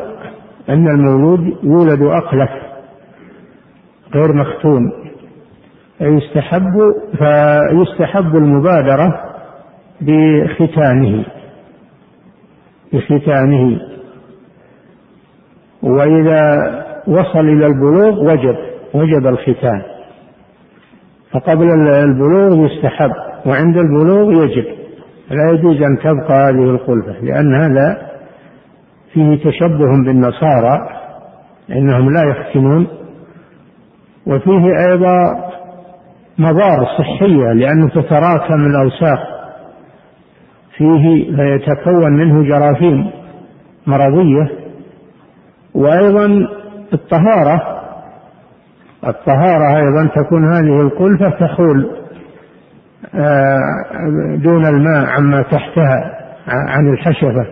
[0.69, 2.49] أن المولود يولد أقلف
[4.15, 4.91] غير مختون.
[5.97, 9.21] فيستحب فيستحب المبادرة
[10.01, 11.25] بختانه.
[12.93, 13.79] بختانه
[15.83, 16.43] وإذا
[17.07, 18.55] وصل إلى البلوغ وجب
[18.93, 19.81] وجب الختان.
[21.31, 23.11] فقبل البلوغ يستحب
[23.45, 24.65] وعند البلوغ يجب.
[25.29, 28.11] لا يجوز أن تبقى هذه الخلفة لأن هذا
[29.13, 30.89] فيه تشبه بالنصارى
[31.69, 32.87] إنهم لا يختنون.
[34.27, 35.47] وفيه أيضا
[36.37, 39.36] مضار صحية لأنه تتراكم الأوساخ.
[40.77, 43.11] فيه فيتكون منه جراثيم
[43.87, 44.49] مرضية
[45.73, 46.47] وأيضا
[46.93, 47.61] الطهارة
[49.07, 51.89] الطهارة أيضا تكون هذه القلفة تحول
[53.15, 53.59] آه،
[54.35, 56.13] دون الماء عما تحتها
[56.47, 57.45] عن الحشفة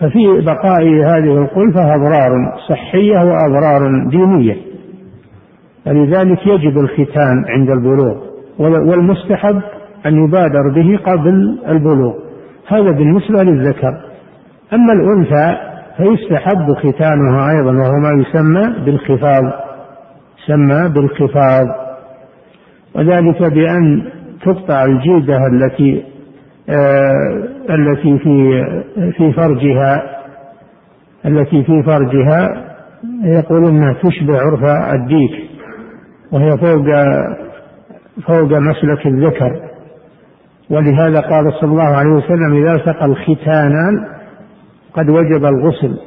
[0.00, 2.32] ففي بقاء هذه القلفة أضرار
[2.68, 4.56] صحية وأضرار دينية.
[5.84, 8.16] فلذلك يجب الختان عند البلوغ
[8.58, 9.60] والمستحب
[10.06, 12.25] أن يبادر به قبل البلوغ.
[12.68, 14.00] هذا بالنسبة للذكر.
[14.72, 15.56] أما الأنثى
[15.96, 19.42] فيستحب ختانها أيضا وهو ما يسمى بالخفاض
[20.44, 21.66] يسمى بالخفاض.
[22.94, 24.12] وذلك بأن
[24.44, 26.04] تقطع الجلدة التي
[26.68, 28.64] آه التي في
[29.16, 30.02] في فرجها
[31.26, 32.64] التي في فرجها
[33.24, 34.64] يقول إنها تشبه عرف
[34.94, 35.30] الديك
[36.32, 36.86] وهي فوق
[38.26, 39.65] فوق مسلك الذكر.
[40.70, 44.06] ولهذا قال صلى الله عليه وسلم إذا التقى الختانان
[44.94, 45.98] قد وجب الغسل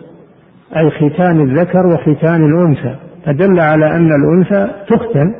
[0.78, 2.96] أي ختان الذكر وختان الأنثى
[3.26, 5.34] فدل على أن الأنثى تختن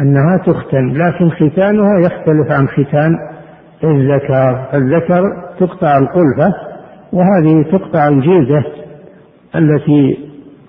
[0.00, 3.16] أنها تختن لكن ختانها يختلف عن ختان
[3.84, 5.22] الذكر الذكر
[5.60, 6.54] تقطع القلفة
[7.12, 8.64] وهذه تقطع الجلدة
[9.54, 10.18] التي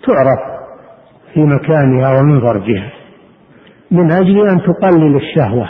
[0.08, 0.40] تعرف
[1.34, 2.92] في مكانها ومن فرجها.
[3.92, 5.70] من أجل أن تقلل الشهوة.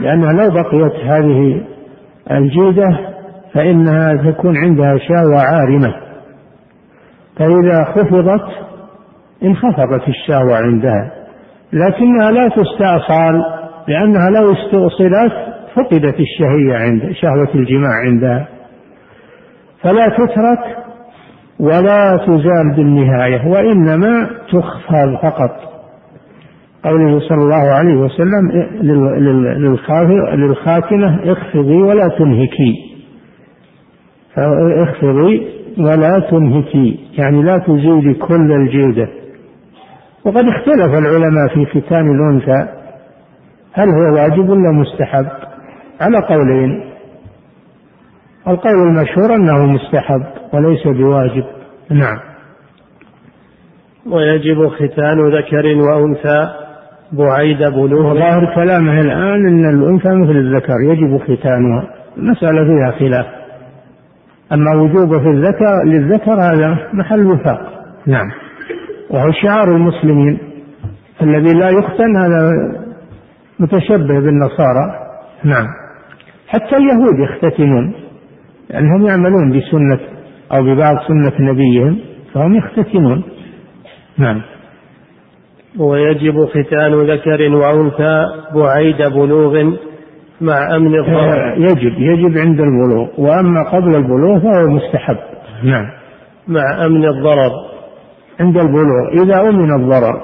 [0.00, 1.64] لأنها لو بقيت هذه
[2.30, 2.98] الجلدة
[3.54, 5.94] فإنها تكون عندها شهوة عارمة.
[7.36, 8.44] فإذا خفضت
[9.42, 11.12] انخفضت الشهوة عندها.
[11.72, 13.42] لكنها لا تستأصال
[13.88, 15.32] لأنها لو استؤصلت
[15.74, 18.48] فقدت الشهية عند شهوة الجماع عندها.
[19.82, 20.76] فلا تترك
[21.60, 25.77] ولا تزال بالنهاية وإنما تخفض فقط.
[26.84, 28.50] قوله صلى الله عليه وسلم
[30.34, 32.74] للخاتمة اخفضي ولا تنهكي.
[34.82, 35.46] اخفضي
[35.78, 36.98] ولا تنهكي.
[37.18, 39.08] يعني لا تزيدي كل الجلدة.
[40.24, 42.68] وقد اختلف العلماء في ختان الأنثى.
[43.72, 45.26] هل هو واجب ولا مستحب؟
[46.00, 46.84] على قولين.
[48.48, 50.22] القول المشهور أنه مستحب
[50.52, 51.44] وليس بواجب.
[51.90, 52.18] نعم.
[54.06, 56.67] ويجب ختان ذكر وأنثى.
[57.12, 61.84] بعيد بلوغ وظاهر كلامه الآن أن الأنثى مثل الذكر يجب ختانها.
[62.16, 63.26] مسألة فيها خلاف.
[64.52, 67.60] أما وجوبه في الذكر للذكر هذا محل وفاق.
[68.06, 68.30] نعم.
[69.10, 70.38] وهو شعار المسلمين.
[71.22, 72.52] الذي لا يختن هذا
[73.58, 75.08] متشبه بالنصارى.
[75.44, 75.66] نعم.
[76.48, 77.94] حتى اليهود يختتنون.
[78.70, 80.00] لأنهم يعملون بسنة
[80.52, 81.98] أو ببعض سنة نبيهم
[82.34, 83.22] فهم يختتنون.
[84.18, 84.42] نعم.
[85.78, 89.72] ويجب ختان ذكر وأنثى بعيد بلوغ
[90.40, 93.08] مع أمن الضرر آه، يجب يجب عند البلوغ.
[93.18, 95.16] وأما قبل البلوغ فهو مستحب.
[95.62, 95.86] نعم.
[96.48, 97.50] مع أمن الضرر.
[98.40, 99.22] عند البلوغ.
[99.22, 100.22] إذا أمن الضرر.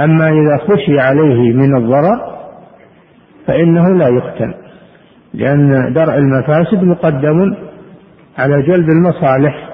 [0.00, 2.40] أما إذا خشي عليه من الضرر
[3.46, 4.54] فإنه لا يختن
[5.34, 7.54] لأن درء المفاسد مقدم
[8.38, 9.70] على جلب المصالح.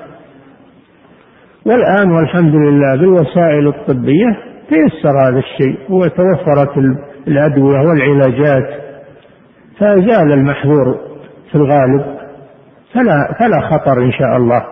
[1.67, 6.79] والآن والحمد لله بالوسائل الطبية تيسر هذا الشيء وتوفرت
[7.29, 8.81] الأدوية والعلاجات.
[9.79, 10.99] فزال المحظور
[11.51, 12.05] في الغالب
[12.95, 14.63] فلا فلا خطر إن شاء الله.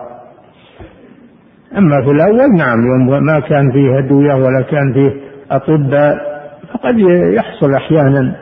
[1.77, 5.13] أما في الأول نعم يوم ما كان فيه أدوية ولا كان فيه
[5.51, 6.35] أطباء
[6.73, 6.99] فقد
[7.33, 8.35] يحصل أحيانا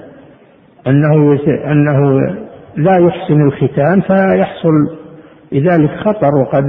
[0.87, 1.37] أنه
[1.71, 2.19] أنه
[2.75, 4.97] لا يحسن الختان فيحصل
[5.51, 6.63] لذلك خطر وقد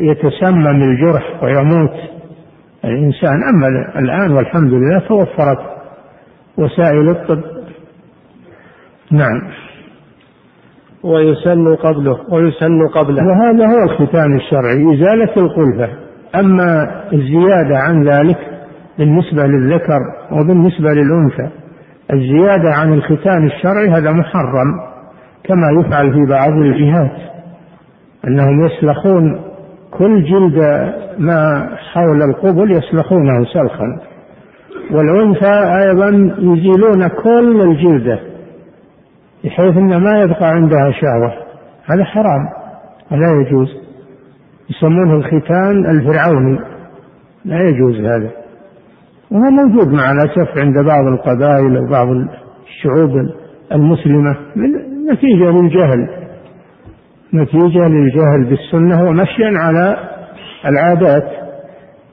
[0.00, 2.15] يتسمم الجرح ويموت.
[2.86, 3.66] الإنسان أما
[3.98, 5.58] الآن والحمد لله توفرت
[6.58, 7.40] وسائل الطب.
[9.10, 9.40] نعم.
[11.02, 13.22] ويسن قبله ويسن قبله.
[13.26, 15.88] وهذا هو الختان الشرعي إزالة القلفة
[16.34, 18.38] أما الزيادة عن ذلك
[18.98, 20.00] بالنسبة للذكر
[20.32, 21.50] وبالنسبة للأنثى
[22.12, 24.80] الزيادة عن الختان الشرعي هذا محرم
[25.44, 27.12] كما يفعل في بعض الجهات
[28.28, 29.45] أنهم يسلخون
[29.98, 30.58] كل جلد
[31.18, 34.00] ما حول القبل يسلخونه سلخا.
[34.90, 38.20] والأنثى أيضا يزيلون كل الجلدة
[39.44, 41.32] بحيث أن ما يبقى عندها شهوة.
[41.84, 42.48] هذا حرام
[43.10, 43.68] ولا يجوز.
[44.70, 46.58] يسمونه الختان الفرعوني
[47.44, 48.30] لا يجوز هذا.
[49.30, 52.08] وهو موجود مع الأسف عند بعض القبائل وبعض
[52.66, 53.10] الشعوب
[53.72, 54.36] المسلمة
[55.12, 56.25] نتيجة للجهل.
[57.34, 59.96] نتيجة للجهل بالسنة ومشيا على
[60.66, 61.30] العادات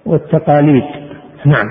[0.06, 0.84] والتقاليد.
[1.46, 1.68] نعم.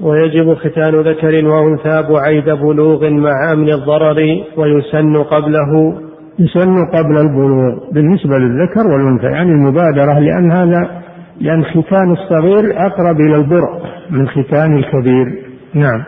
[0.00, 6.00] ويجب ختان ذكر وأنثى بعيد بلوغ مع أمن الضرر ويسن قبله.
[6.38, 11.02] يسن قبل البلوغ بالنسبة للذكر والأنثى يعني المبادرة لأن هذا
[11.40, 15.42] لأن ختان الصغير أقرب إلى البرء من ختان الكبير.
[15.74, 16.04] نعم.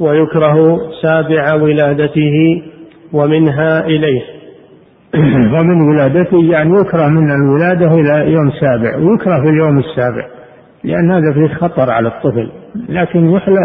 [0.00, 2.62] ويكره سابع ولادته
[3.12, 4.33] ومنها إليه.
[5.54, 10.26] ومن ولادته يعني يكره من الولادة إلى يوم سابع ويكره في اليوم السابع
[10.84, 12.50] لأن هذا فيه خطر على الطفل
[12.88, 13.60] لكن يحلى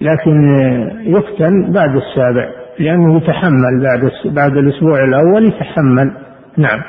[0.00, 0.58] لكن
[1.06, 6.12] يفتن بعد السابع لأنه يتحمل بعد بعد الأسبوع الأول يتحمل.
[6.56, 6.82] نعم.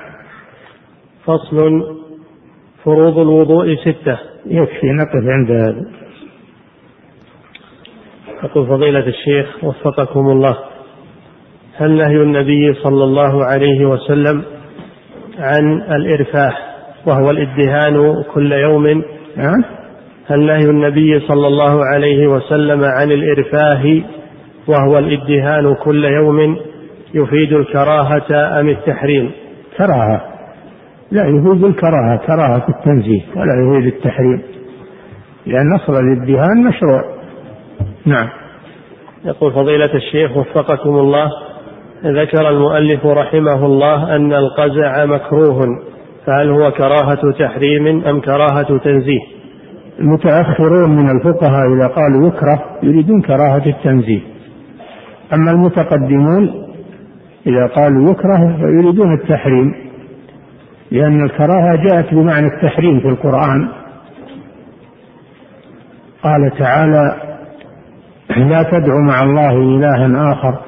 [1.25, 1.97] فصل
[2.83, 4.19] فروض الوضوء ستة.
[4.45, 5.85] يكفي نقف عند هذا.
[8.43, 10.57] يقول فضيلة الشيخ وفقكم الله.
[11.77, 14.43] هل نهي النبي صلى الله عليه وسلم
[15.39, 16.67] عن الإرفاح
[17.05, 19.03] وهو الإدهان كل يوم؟
[20.27, 24.01] هل نهي النبي صلى الله عليه وسلم عن الإرفاه
[24.67, 26.57] وهو الإدهان كل يوم
[27.13, 29.31] يفيد الكراهة أم التحريم؟
[29.77, 30.21] كراهة.
[31.11, 34.41] لا يفيد الكراهة كراهة التنزيه ولا يفيد التحريم.
[35.45, 37.01] لأن أصل الإدهان مشروع.
[38.05, 38.29] نعم.
[39.25, 41.31] يقول فضيلة الشيخ وفقكم الله
[42.05, 45.65] ذكر المؤلف رحمه الله أن القزع مكروه
[46.25, 49.19] فهل هو كراهة تحريم أم كراهة تنزيه؟
[49.99, 54.21] المتأخرون من الفقهاء إذا قالوا يكره يريدون كراهة التنزيه.
[55.33, 56.67] أما المتقدمون
[57.47, 59.73] إذا قالوا يكره يريدون التحريم
[60.91, 63.69] لأن الكراهة جاءت بمعنى التحريم في القرآن.
[66.23, 67.15] قال تعالى
[68.37, 70.66] لا تدعوا مع الله إلها آخر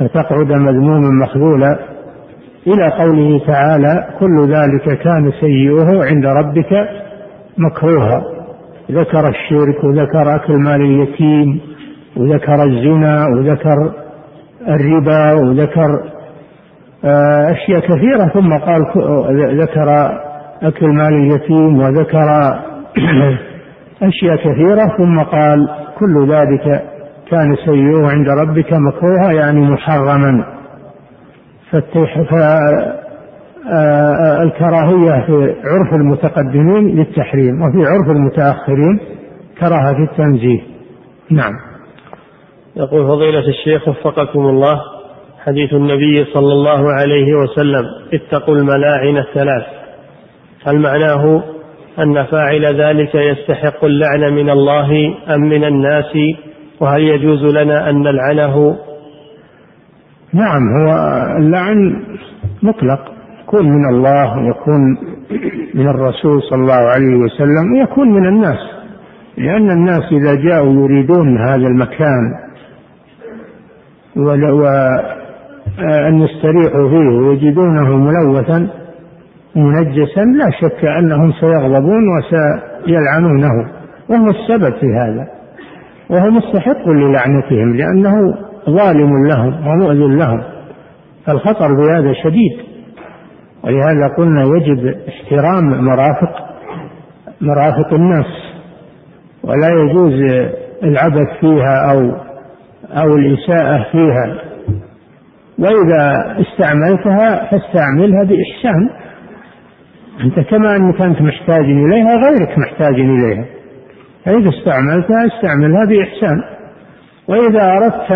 [0.00, 1.78] فتقعد مذموما مخذولا.
[2.66, 6.88] إلى قوله تعالى كل ذلك كان سيئه عند ربك
[7.58, 8.22] مكروها.
[8.90, 11.60] ذكر الشرك وذكر أكل مال اليتيم
[12.16, 13.92] وذكر الزنا وذكر
[14.68, 16.02] الربا وذكر
[17.04, 18.28] آه، أشياء كثيرة.
[18.34, 18.82] ثم قال
[19.60, 20.10] ذكر
[20.62, 22.28] أكل مال اليتيم وذكر
[24.02, 24.96] أشياء كثيرة.
[24.98, 26.89] ثم قال كل ذلك
[27.30, 30.44] كان سيئه عند ربك مكروها يعني محرما.
[34.00, 39.00] فالكراهية في عرف المتقدمين للتحريم وفي عرف المتأخرين
[39.60, 40.60] كراهة التنزيه.
[41.30, 41.52] نعم.
[42.76, 44.80] يقول فضيلة الشيخ وفقكم الله
[45.44, 49.64] حديث النبي صلى الله عليه وسلم اتقوا الملاعن الثلاث.
[50.64, 51.42] هل معناه
[51.98, 56.12] أن فاعل ذلك يستحق اللعن من الله أم من الناس
[56.80, 58.76] وهل يجوز لنا أن نلعنه؟
[60.32, 60.92] نعم هو
[61.36, 62.02] اللعن
[62.62, 63.12] مطلق.
[63.42, 64.96] يكون من الله ويكون
[65.74, 68.58] من الرسول صلى الله عليه وسلم ويكون من الناس.
[69.38, 72.34] لأن الناس إذا جاءوا يريدون هذا المكان
[74.16, 78.68] وأن يستريحوا فيه ويجدونه ملوثا
[79.56, 83.68] منجسا لا شك أنهم سيغضبون وسيلعنونه.
[84.08, 85.39] وهم السبب في هذا.
[86.10, 88.14] وهو مستحق للعنتهم لأنه
[88.70, 90.42] ظالم لهم ومؤذن لهم.
[91.26, 92.52] فالخطر بهذا شديد.
[93.64, 96.32] ولهذا قلنا يجب احترام مرافق
[97.40, 98.26] مرافق الناس.
[99.44, 100.12] ولا يجوز
[100.82, 102.12] العبث فيها أو
[103.02, 104.38] أو الإساءة فيها.
[105.58, 108.90] وإذا استعملتها فاستعملها بإحسان.
[110.24, 113.44] أنت كما أنك أنت محتاج إليها غيرك محتاج إليها.
[114.24, 116.42] فإذا استعملتها استعملها بإحسان.
[117.28, 118.10] وإذا أردت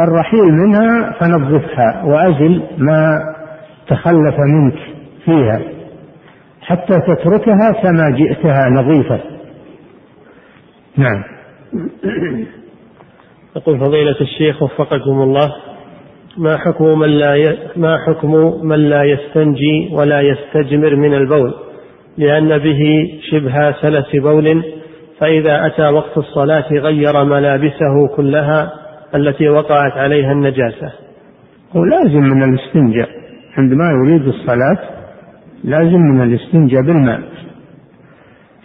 [0.00, 3.18] الرحيل منها فنظفها وأزل ما
[3.88, 4.78] تخلف منك
[5.24, 5.60] فيها
[6.62, 9.20] حتى تتركها كما جئتها نظيفة.
[10.96, 11.24] نعم.
[13.56, 15.52] يقول فضيلة الشيخ وفقكم الله
[16.36, 21.54] ما حكم من لا ما حكم من لا يستنجي ولا يستجمر من البول؟
[22.18, 22.80] لأن به
[23.30, 24.64] شبه سلس بول
[25.22, 28.72] فإذا أتى وقت الصلاة غير ملابسه كلها
[29.14, 30.92] التي وقعت عليها النجاسة.
[31.76, 33.08] هو لازم من الاستنجاء.
[33.58, 34.78] عندما يريد الصلاة
[35.64, 37.20] لازم من الاستنجاء بالماء.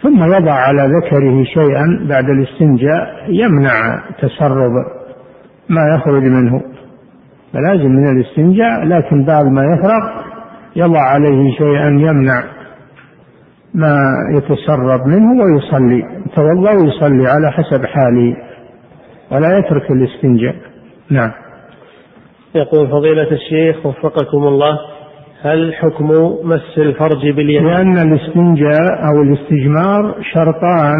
[0.02, 4.72] ثم يضع على ذكره شيئا بعد الاستنجاء يمنع تسرب
[5.68, 6.62] ما يخرج منه.
[7.52, 10.10] فلازم من الاستنجاء لكن بعد ما يفرغ
[10.76, 12.57] يضع عليه شيئا يمنع
[13.78, 13.96] ما
[14.36, 18.36] يتسرب منه ويصلي يتوضا ويصلي على حسب حاله
[19.32, 20.54] ولا يترك الاستنجاء.
[21.10, 21.30] نعم.
[22.54, 24.78] يقول فضيلة الشيخ وفقكم الله
[25.42, 26.06] هل حكم
[26.44, 30.96] مس الفرج باليمين لأن الاستنجاء أو الاستجمار شرطان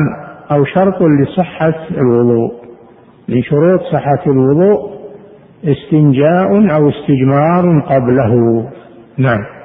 [0.53, 2.53] أو شرط لصحة الوضوء.
[3.29, 4.99] من شروط صحة الوضوء
[5.65, 8.65] استنجاء أو استجمار قبله.
[9.19, 9.58] نعم.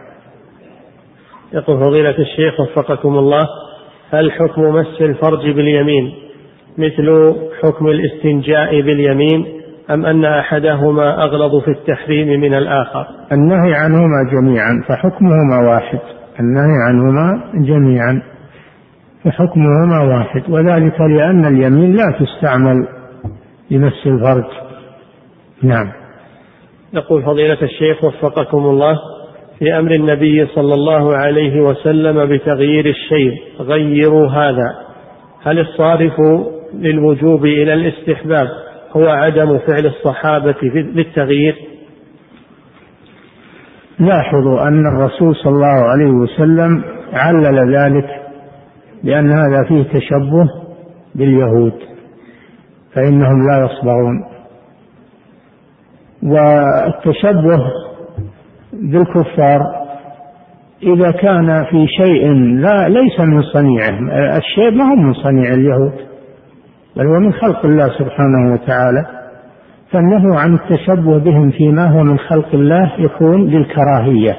[1.54, 3.48] يقول فضيلة الشيخ وفقكم الله
[4.10, 6.14] هل حكم مس الفرج باليمين
[6.78, 9.46] مثل حكم الاستنجاء باليمين
[9.92, 16.00] أم أن أحدهما أغلظ في التحريم من الآخر؟ النهي عنهما جميعا فحكمهما واحد.
[16.40, 18.22] النهي عنهما جميعا
[19.24, 20.50] فحكمهما واحد.
[20.50, 22.88] وذلك لأن اليمين لا تستعمل
[23.72, 24.46] لمس الفرج.
[25.64, 25.92] نعم.
[26.94, 29.00] يقول فضيلة الشيخ وفقكم الله
[29.64, 34.76] في أمر النبي صلى الله عليه وسلم بتغيير الشيء غيروا هذا.
[35.44, 36.14] هل الصارف
[36.74, 38.48] للوجوب إلى الاستحباب
[38.92, 41.56] هو عدم فعل الصحابة للتغيير؟
[44.00, 46.84] لاحظوا أن الرسول صلى الله عليه وسلم
[47.14, 48.10] علل ذلك
[49.04, 50.48] لأن هذا فيه تشبه
[51.16, 51.74] باليهود
[52.96, 54.26] فإنهم لا يصبرون.
[56.24, 57.83] والتشبه
[58.82, 59.60] بالكفار
[60.84, 64.00] إذا كان في شيء لا ليس من صنيعه.
[64.38, 65.94] الشيء ما هو من صنيع اليهود
[66.98, 69.06] بل هو من خلق الله سبحانه وتعالى.
[69.92, 74.38] فالنهي عن التشبه بهم فيما هو من خلق الله يكون للكراهية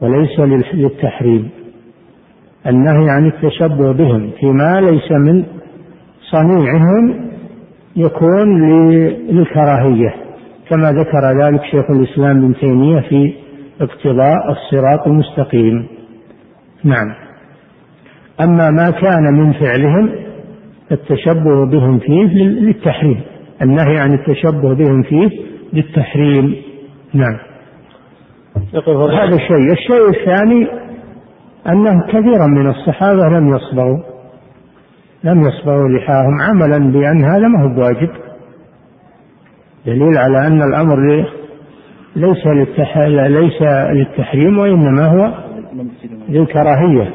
[0.00, 0.40] وليس
[0.74, 1.50] للتحريم.
[2.66, 5.44] النهي عن التشبه بهم فيما ليس من
[6.30, 7.30] صنيعهم
[7.96, 8.70] يكون
[9.30, 10.23] للكراهية.
[10.70, 13.34] كما ذكر ذلك شيخ الإسلام ابن تيمية في
[13.80, 15.86] اقتضاء الصراط المستقيم.
[16.84, 17.14] نعم.
[18.40, 20.10] أما ما كان من فعلهم
[20.92, 23.20] التشبه بهم فيه للتحريم.
[23.62, 25.30] النهي عن التشبه بهم فيه
[25.72, 26.56] للتحريم.
[27.14, 27.38] نعم.
[29.12, 29.72] هذا الشيء.
[29.72, 30.66] الشيء الثاني
[31.68, 33.98] أنه كثيرا من الصحابة لم يصبغوا
[35.24, 38.23] لم يصبغوا لحاهم عملا بأن هذا ما هو بواجب.
[39.86, 41.26] دليل على أن الأمر
[42.16, 43.62] ليس ليس
[43.92, 45.32] للتحريم وإنما هو
[46.28, 47.10] للكراهية.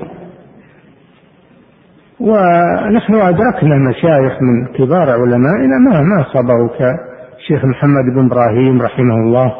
[2.19, 6.69] ونحن أدركنا مشايخ من كبار علمائنا ما ما صبروا
[7.37, 9.55] كشيخ محمد بن إبراهيم رحمه الله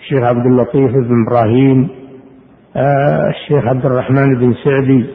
[0.00, 1.88] الشيخ عبد اللطيف بن إبراهيم
[2.76, 5.06] آه، الشيخ عبد الرحمن بن سعدي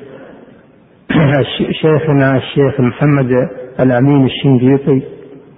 [1.81, 5.14] شيخنا الشيخ محمد الأمين الشنقيطي.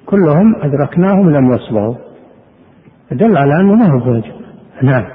[0.09, 1.95] كلهم أدركناهم لم يصبروا.
[3.11, 4.33] دل على أنه ما هو بواجب
[4.81, 5.05] نعم.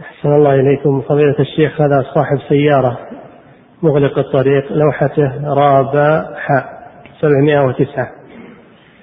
[0.00, 1.00] أحسن الله إليكم.
[1.00, 2.98] فضيلة الشيخ هذا صاحب سيارة
[3.82, 6.64] مغلق الطريق لوحته رابع حاء
[7.20, 8.08] 709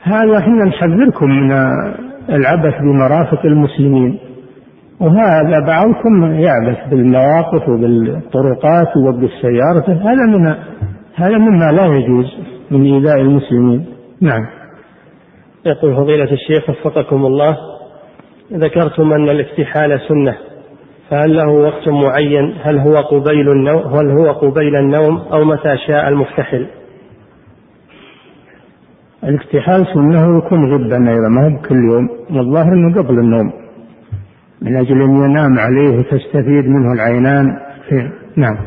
[0.03, 1.51] هذا إحنا نحذركم من
[2.29, 4.19] العبث بمرافق المسلمين.
[4.99, 9.85] وهذا بعضكم يعبث بالمواقف وبالطرقات وبالسيارة.
[9.87, 10.55] هذا من
[11.15, 12.25] هذا مما لا يجوز
[12.71, 13.92] من إيذاء المسلمين.
[14.23, 14.47] نعم.
[15.65, 17.57] يقول فضيلة الشيخ وفقكم الله
[18.53, 20.37] ذكرتم أن الاكتحال سنة
[21.09, 26.07] فهل له وقت معين؟ هل هو قبيل النوم هل هو قبيل النوم أو متى شاء
[26.07, 26.67] المكتحل
[29.23, 33.53] الاكتحال سنة يكون غبا أيضا ما هو كل يوم والظاهر أنه قبل النوم
[34.61, 37.57] من أجل أن ينام عليه وتستفيد منه العينان
[37.89, 38.57] في نعم.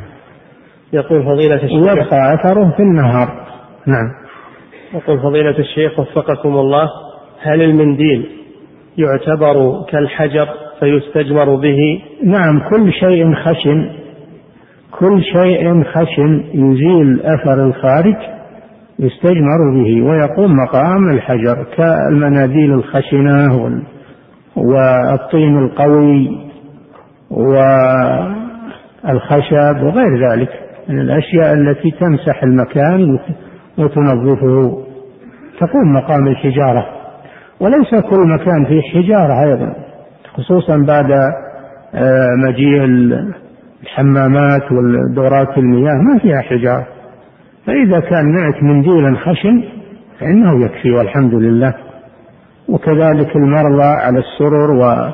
[0.92, 1.72] يقول فضيلة الشيخ.
[1.72, 3.46] ويبقى أثره في النهار
[3.86, 4.25] نعم.
[4.94, 6.88] يقول فضيلة الشيخ وفقكم الله
[7.40, 8.26] هل المنديل
[8.98, 10.48] يعتبر كالحجر
[10.80, 13.90] فيستجمر به؟ نعم كل شيء خشن
[14.98, 18.16] كل شيء خشن يزيل أثر الخارج
[18.98, 23.80] يستجمر به ويقوم مقام الحجر كالمناديل الخشنة
[24.56, 26.46] والطين القوي
[29.04, 30.48] والخشب وغير ذلك.
[30.88, 33.18] من الأشياء التي تمسح المكان
[33.78, 34.82] وتنظفه.
[35.60, 36.86] تقوم مقام الحجارة.
[37.60, 39.74] وليس كل مكان فيه حجارة أيضا
[40.34, 41.10] خصوصا بعد
[41.94, 42.84] آه، مجيء
[43.82, 46.86] الحمامات والدورات المياه ما فيها حجارة.
[47.66, 49.64] فإذا كان معك منديلا خشن
[50.20, 51.74] فإنه يكفي والحمد لله.
[52.68, 55.12] وكذلك المرضى على السرر و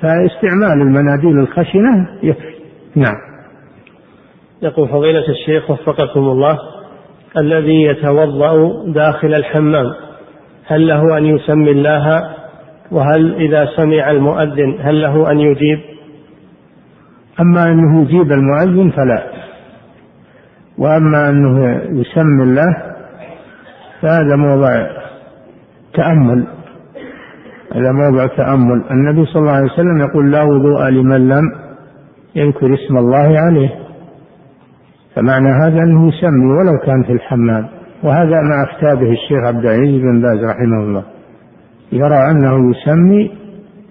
[0.00, 2.56] فاستعمال المناديل الخشنة يكفي.
[2.96, 3.16] نعم.
[4.62, 6.58] يقول فضيلة الشيخ وفقكم الله.
[7.38, 9.86] الذي يتوضأ داخل الحمام.
[10.66, 12.36] هل له أن يسمي الله؟
[12.90, 15.80] وهل إذا سمع المؤذن هل له أن يجيب؟
[17.40, 19.22] أما أنه يجيب المؤذن فلا.
[20.78, 22.76] وأما أنه يسمي الله
[24.02, 24.86] فهذا موضع
[25.94, 26.46] تأمل.
[27.74, 28.84] هذا موضع تأمل.
[28.90, 31.42] النبي صلى الله عليه وسلم يقول لا وضوء لمن لم
[32.34, 33.85] يذكر اسم الله عليه.
[35.16, 37.68] فمعنى هذا أنه يسمي ولو كان في الحمام.
[38.02, 41.04] وهذا ما أفتى به الشيخ عبد العزيز بن باز رحمه الله.
[41.92, 43.30] يرى أنه يسمي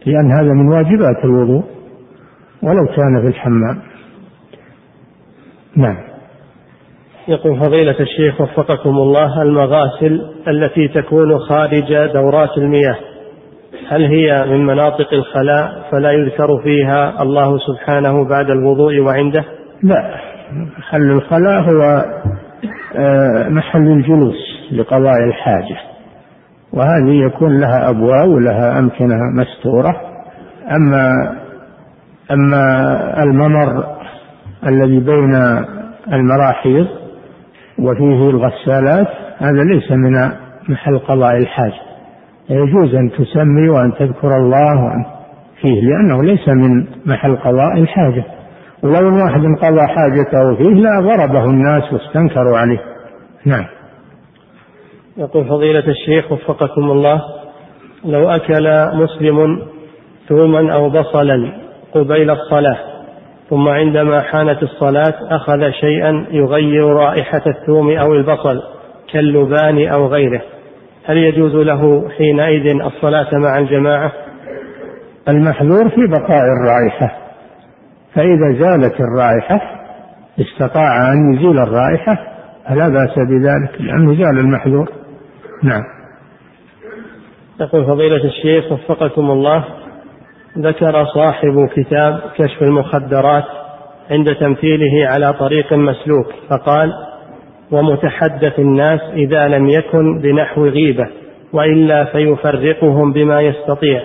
[0.06, 1.64] لأن هذا من واجبات الوضوء
[2.64, 3.82] ولو كان في الحمام.
[5.76, 5.98] نعم.
[7.28, 12.96] يقول فضيلة الشيخ وفقكم الله المغاسل التي تكون خارج دورات المياه
[13.88, 19.46] هل هي من مناطق الخلاء فلا يذكر فيها الله سبحانه بعد الوضوء وعنده؟
[19.84, 20.25] لا.
[20.54, 22.06] محل الخلاء هو
[22.96, 24.36] آه، محل الجلوس
[24.72, 25.78] لقضاء الحاجة.
[26.74, 30.02] وهذه يكون لها أبواب ولها أمكنة مستورة.
[30.72, 31.36] أما
[32.32, 33.86] أما الممر
[34.68, 35.36] الذي بين
[36.14, 36.88] المراحيض
[37.80, 40.32] وفيه الغسالات هذا ليس من
[40.70, 41.82] محل قضاء الحاجة.
[42.50, 45.06] يجوز أن تسمي وأن تذكر الله وأن
[45.62, 48.24] فيه لأنه ليس من محل قضاء الحاجة.
[48.86, 52.82] ولو واحد قضى حاجته فيه لا ضربه الناس واستنكروا عليه.
[53.46, 53.66] نعم.
[55.18, 57.22] يقول فضيلة الشيخ وفقكم الله
[58.06, 59.62] لو أكل مسلم
[60.30, 61.52] ثوما أو بصلا
[61.94, 62.78] قبيل الصلاة
[63.50, 68.62] ثم عندما حانت الصلاة أخذ شيئا يغير رائحة الثوم أو البصل
[69.14, 70.42] كاللبان أو غيره
[71.06, 74.12] هل يجوز له حينئذ الصلاة مع الجماعة؟
[75.30, 77.25] المحذور في بقاء الرائحة.
[78.16, 79.62] فإذا زالت الرائحة
[80.40, 82.18] استطاع أن يزيل الرائحة
[82.68, 84.90] فلا بأس بذلك لأنه زال المحذور.
[85.64, 85.84] نعم.
[87.62, 89.64] يقول فضيلة الشيخ وفقكم الله
[90.58, 93.44] ذكر صاحب كتاب كشف المخدرات
[94.12, 96.94] عند تمثيله على طريق مسلوك فقال
[97.72, 101.08] ومتحدث الناس إذا لم يكن بنحو غيبة
[101.54, 104.02] وإلا فيفرقهم بما يستطيع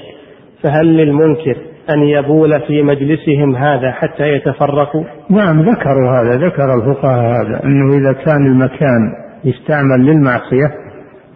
[0.63, 1.57] فهل للمنكر
[1.91, 8.12] أن يبول في مجلسهم هذا حتى يتفرقوا؟ نعم ذكروا هذا ذكر الفقهاء هذا أنه إذا
[8.12, 9.12] كان المكان
[9.45, 10.74] يستعمل للمعصية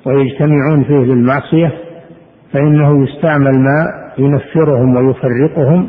[0.07, 1.73] ويجتمعون فيه للمعصية
[2.53, 5.89] فإنه يستعمل ما ينفرهم ويفرقهم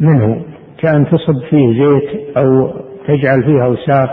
[0.00, 0.42] منه
[0.78, 2.70] كأن تصب فيه زيت أو
[3.08, 4.10] تجعل فيه أوساخ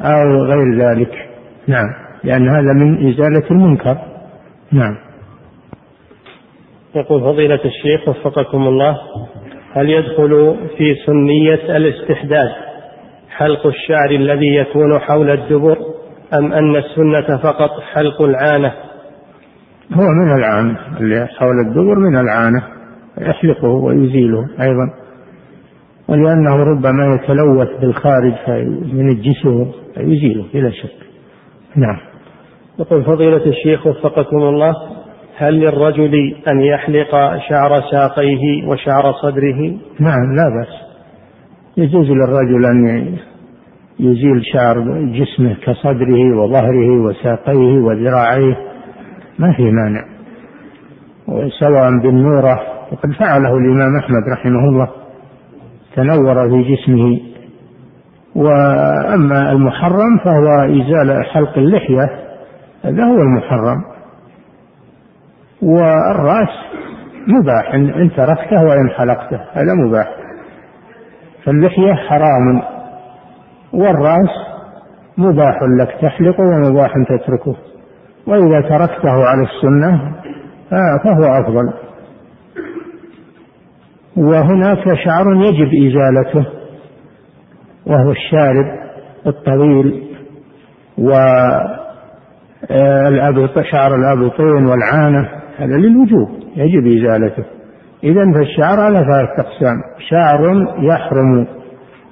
[0.00, 1.28] أو غير ذلك.
[1.68, 1.88] نعم
[2.24, 3.98] لأن هذا من إزالة المنكر.
[4.72, 4.96] نعم.
[6.94, 8.98] يقول فضيلة الشيخ وفقكم الله
[9.72, 12.50] هل يدخل في سنية الاستحداد
[13.30, 15.76] حلق الشعر الذي يكون حول الدبر
[16.34, 18.72] أم أن السنة فقط حلق العانة؟
[19.92, 22.62] هو من العانة اللي حول الدبر من العانة
[23.18, 24.90] يحلقه ويزيله أيضا.
[26.08, 28.34] ولأنه ربما يتلوث بالخارج
[28.92, 31.06] من الجسم فيزيله بلا شك.
[31.76, 31.98] نعم.
[32.78, 34.74] يقول فضيلة الشيخ وفقكم الله
[35.42, 37.10] هل للرجل أن يحلق
[37.48, 39.60] شعر ساقيه وشعر صدره؟
[40.00, 40.92] نعم لا بأس.
[41.76, 43.16] يجوز للرجل أن
[44.00, 44.74] يزيل شعر
[45.04, 48.56] جسمه كصدره وظهره وساقيه وذراعيه.
[49.38, 50.04] ما في مانع.
[51.60, 52.60] سواء بالنورة
[52.92, 54.88] وقد فعله الإمام أحمد رحمه الله.
[55.96, 57.20] تنور في جسمه.
[58.34, 62.10] وأما المحرم فهو إزالة حلق اللحية
[62.84, 63.91] هذا هو المحرم.
[65.62, 66.48] والرأس
[67.28, 70.08] مباح إن تركته وإن حلقته هذا مباح.
[71.44, 72.62] فاللحية حرام.
[73.72, 74.30] والرأس
[75.18, 77.56] مباح لك تحلقه ومباح تتركه.
[78.26, 80.12] وإذا تركته على السنة
[81.04, 81.72] فهو أفضل.
[84.16, 86.46] وهناك شعر يجب إزالته
[87.86, 88.66] وهو الشارب
[89.26, 90.16] الطويل
[90.98, 91.10] و
[93.72, 95.41] شعر الأبطين والعانة.
[95.62, 97.44] هذا للوجوب يجب إزالته.
[98.04, 99.76] إذا فالشعر على ثلاثة أقسام
[100.10, 101.46] شعر يحرم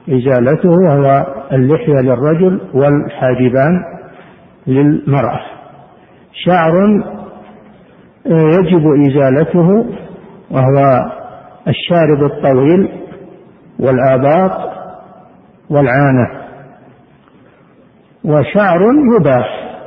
[0.08, 3.84] إزالته وهو اللحية للرجل والحاجبان
[4.66, 5.40] للمرأة.
[6.32, 7.02] شعر
[8.26, 9.86] يجب إزالته
[10.50, 11.10] وهو
[11.68, 12.88] الشارب الطويل
[13.78, 14.70] والآباط
[15.70, 16.30] والعانة.
[18.24, 18.80] وشعر
[19.18, 19.46] يباح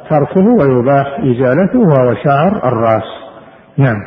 [0.09, 3.22] تركه ويباح إزالته وهو شعر الرأس.
[3.78, 3.97] نعم.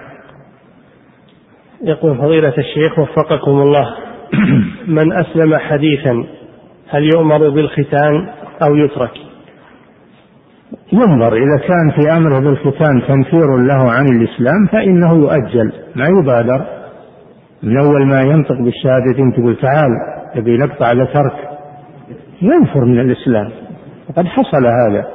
[1.82, 3.94] يقول فضيلة الشيخ وفقكم الله.
[4.96, 6.24] من أسلم حديثا
[6.88, 8.28] هل يؤمر بالختان
[8.62, 9.10] أو يترك؟
[10.92, 16.66] ينظر إذا كان في أمره بالختان تنفير له عن الإسلام فإنه يؤجل ما يبادر.
[17.62, 19.90] من أول ما ينطق بالشهادتين تقول تعال
[20.34, 21.48] تبي نقطع ذكرك
[22.42, 23.50] ينفر من الإسلام.
[24.08, 25.06] وقد حصل هذا.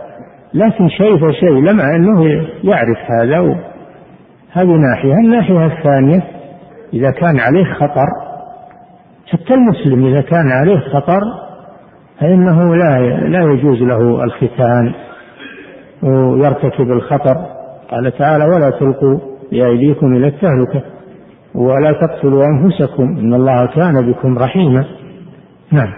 [0.54, 2.24] لكن شيء فشيء لما أنه
[2.64, 3.71] يعرف هذا
[4.52, 5.14] هذه ناحية.
[5.14, 6.24] الناحية الثانية
[6.94, 8.08] إذا كان عليه خطر
[9.28, 11.22] حتى المسلم إذا كان عليه خطر
[12.20, 14.94] فإنه لا لا يجوز له الختان
[16.04, 17.36] ويرتكب الخطر.
[17.92, 19.20] قال تعالى ولا تلقوا
[19.52, 20.82] بأيديكم إلى التهلكة
[21.56, 24.86] ولا تقتلوا أنفسكم إن الله كان بكم رحيما.
[25.72, 25.94] نعم.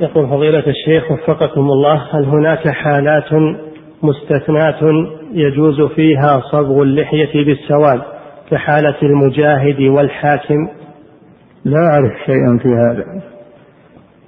[0.00, 3.32] يقول فضيلة الشيخ وفقكم الله هل هناك حالات
[4.02, 4.80] مستثناة
[5.32, 8.00] يجوز فيها صبغ اللحية بالسواد
[8.50, 10.68] كحالة المجاهد والحاكم.
[11.64, 13.04] لا أعرف شيئا في هذا.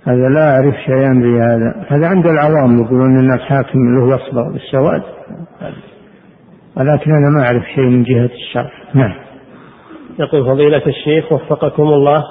[0.07, 1.87] هذا لا أعرف شيئا في هذا.
[1.89, 5.03] هذا عند العوام يقولون أن الحاكم له يصبغ بالسواد.
[6.77, 8.70] ولكن أنا ما أعرف شيء من جهة الشرع.
[8.95, 9.15] نعم.
[10.19, 12.24] يقول فضيلة الشيخ وفقكم الله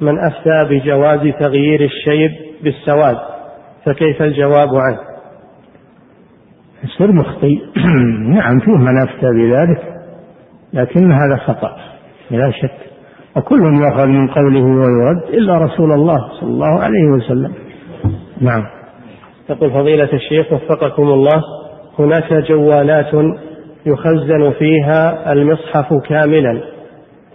[0.00, 2.30] من أفتى بجواز تغيير الشيب
[2.62, 3.16] بالسواد
[3.86, 5.13] فكيف الجواب عنه؟
[6.84, 7.62] يصير مخطي.
[8.36, 9.82] نعم فيه من أفتى بذلك
[10.72, 11.76] لكن هذا خطأ
[12.30, 12.74] بلا شك.
[13.36, 17.52] وكل يؤخذ من قوله ويرد إلا رسول الله صلى الله عليه وسلم.
[18.40, 18.64] نعم.
[19.50, 21.42] يقول فضيلة الشيخ وفقكم الله
[21.98, 23.14] هناك جوالات
[23.86, 26.60] يخزن فيها المصحف كاملا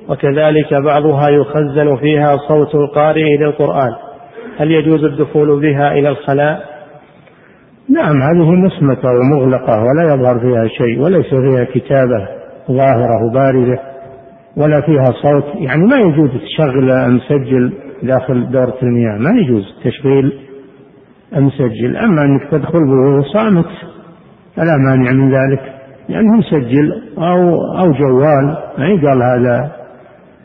[0.10, 3.92] وكذلك بعضها يخزن فيها صوت القارئ للقرآن.
[4.58, 6.79] هل يجوز الدخول بها إلى الخلاء؟
[7.90, 12.28] نعم هذه مصمتة ومغلقة ولا يظهر فيها شيء وليس فيها كتابة
[12.72, 13.80] ظاهرة وبارزة
[14.58, 20.34] ولا فيها صوت يعني ما يجوز تشغل مسجل داخل دورة المياه ما يجوز تشغيل
[21.36, 23.66] المسجل أما أنك تدخل وهو صامت
[24.56, 25.62] فلا مانع من ذلك
[26.10, 29.72] لأنه مسجل أو أو جوال ما يقال هذا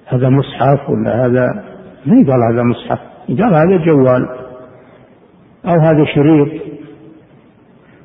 [0.07, 1.65] هذا مصحف ولا هذا
[2.07, 2.99] ما يقال هذا مصحف
[3.29, 4.29] يقال هذا جوال
[5.67, 6.74] أو هذا شريط.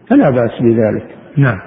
[0.10, 1.16] فلا بأس بذلك.
[1.38, 1.60] نعم.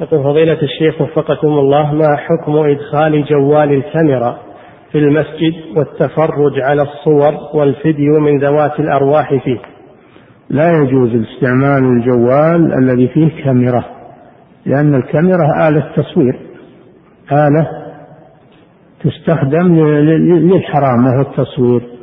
[0.00, 4.38] يقول فضيلة الشيخ وفقكم الله ما حكم إدخال جوال الكاميرا
[4.92, 9.58] في المسجد والتفرج على الصور والفيديو من ذوات الأرواح فيه؟
[10.50, 13.84] لا يجوز استعمال الجوال الذي فيه كاميرا
[14.66, 16.40] لأن الكاميرا آلة تصوير
[17.32, 17.68] آلة
[19.04, 19.86] تستخدم
[20.26, 21.95] للحرام وهو التصوير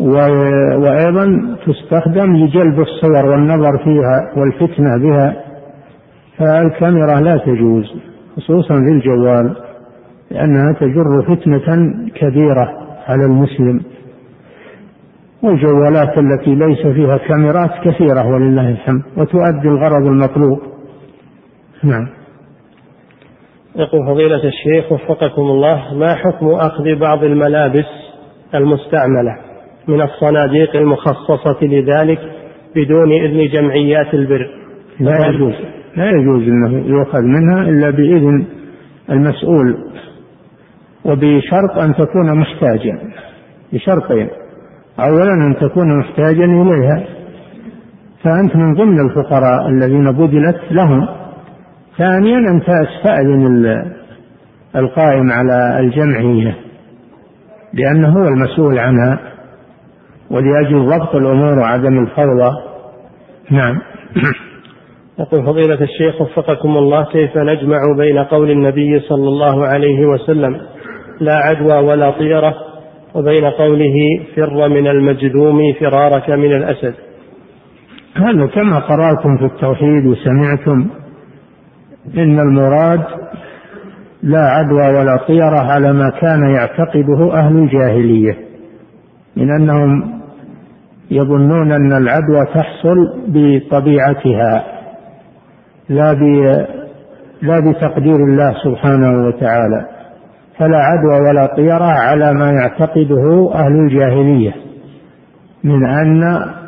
[0.00, 5.44] وأيضا تستخدم لجلب الصور والنظر فيها والفتنة بها
[6.38, 7.84] فالكاميرا لا تجوز
[8.36, 9.56] خصوصا في الجوال
[10.30, 12.68] لأنها تجر فتنة كبيرة
[13.08, 13.80] على المسلم.
[15.42, 20.58] والجوالات التي ليس فيها كاميرات كثيرة ولله الحمد وتؤدي الغرض المطلوب.
[21.82, 22.08] نعم.
[23.76, 27.86] يقول فضيلة الشيخ وفقكم الله ما حكم أخذ بعض الملابس
[28.54, 29.43] المستعملة؟
[29.88, 32.18] من الصناديق المخصصة لذلك
[32.76, 34.50] بدون إذن جمعيات البر.
[35.00, 35.54] لا يجوز.
[35.96, 38.44] لا يجوز أنه يؤخذ منها إلا بإذن
[39.10, 39.76] المسؤول
[41.04, 42.98] وبشرط أن تكون محتاجا.
[43.72, 44.28] بشرطين.
[45.00, 47.04] أولا أن تكون محتاجا إليها.
[48.22, 51.08] فأنت من ضمن الفقراء الذين بذلت لهم.
[51.98, 53.84] ثانيا أن تستأذن
[54.76, 56.56] القائم على الجمعية
[57.72, 59.33] لأنه هو المسؤول عنها.
[60.30, 62.50] ولأجل ضبط الأمور وعدم الفوضى.
[63.50, 63.78] نعم.
[65.18, 70.60] يقول فضيلة الشيخ وفقكم الله كيف نجمع بين قول النبي صلى الله عليه وسلم
[71.20, 72.54] لا عدوى ولا طيرة
[73.14, 73.94] وبين قوله
[74.36, 76.94] فر من المجذوم فرارك من الأسد؟
[78.16, 80.86] هذا كما قرأتم في التوحيد وسمعتم
[82.16, 83.02] إن المراد
[84.22, 88.53] لا عدوى ولا طيرة على ما كان يعتقده أهل الجاهلية.
[89.36, 90.20] من أنهم
[91.10, 92.96] يظنون أن العدوى تحصل
[93.28, 94.64] بطبيعتها
[95.88, 96.12] لا
[97.42, 99.86] لا بتقدير الله سبحانه وتعالى
[100.58, 104.54] فلا عدوى ولا طيرة على ما يعتقده أهل الجاهلية
[105.64, 106.22] من أن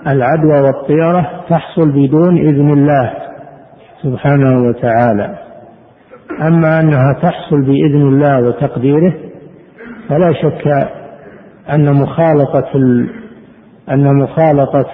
[0.06, 3.12] العدوى والطيرة تحصل بدون إذن الله
[4.02, 5.38] سبحانه وتعالى
[6.43, 9.14] أما أنها تحصل بإذن الله وتقديره
[10.09, 10.88] فلا شك
[11.70, 12.72] أن مخالطة
[13.90, 14.93] أن مخالطة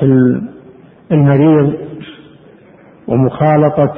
[1.13, 1.73] المريض
[3.09, 3.95] ومخالطة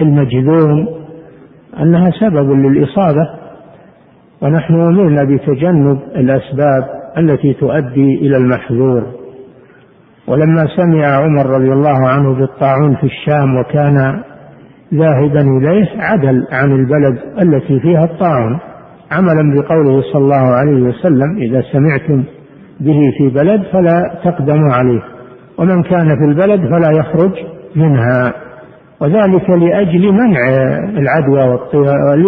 [0.00, 0.88] المجذوم
[1.80, 3.28] أنها سبب للإصابة.
[4.42, 6.84] ونحن أمرنا بتجنب الأسباب
[7.18, 9.06] التي تؤدي إلى المحذور
[10.28, 14.22] ولما سمع عمر رضي الله عنه بالطاعون في الشام وكان
[14.94, 18.58] ذاهبا إليه عدل عن البلد التي فيها الطاعون.
[19.12, 22.24] عملا بقوله صلى الله عليه وسلم إذا سمعتم
[22.80, 25.02] به في بلد فلا تقدموا عليه
[25.58, 27.32] ومن كان في البلد فلا يخرج
[27.76, 28.32] منها.
[29.00, 30.40] وذلك لأجل منع
[30.98, 31.60] العدوى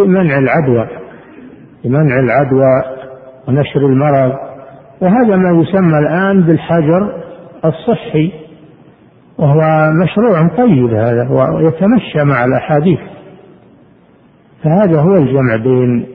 [0.07, 0.89] منع العدوى
[1.85, 2.83] لمنع العدوى
[3.49, 4.33] ونشر المرض.
[5.01, 7.13] وهذا ما يسمى الآن بالحجر
[7.65, 8.33] الصحي
[9.39, 12.99] وهو مشروع طيب هذا ويتمشى مع الأحاديث.
[14.65, 16.07] فهذا هو الجمع بين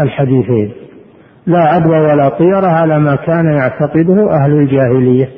[0.00, 0.72] الحديثين.
[1.46, 5.28] لا عدوى ولا طيرة على ما كان يعتقده أهل الجاهلية.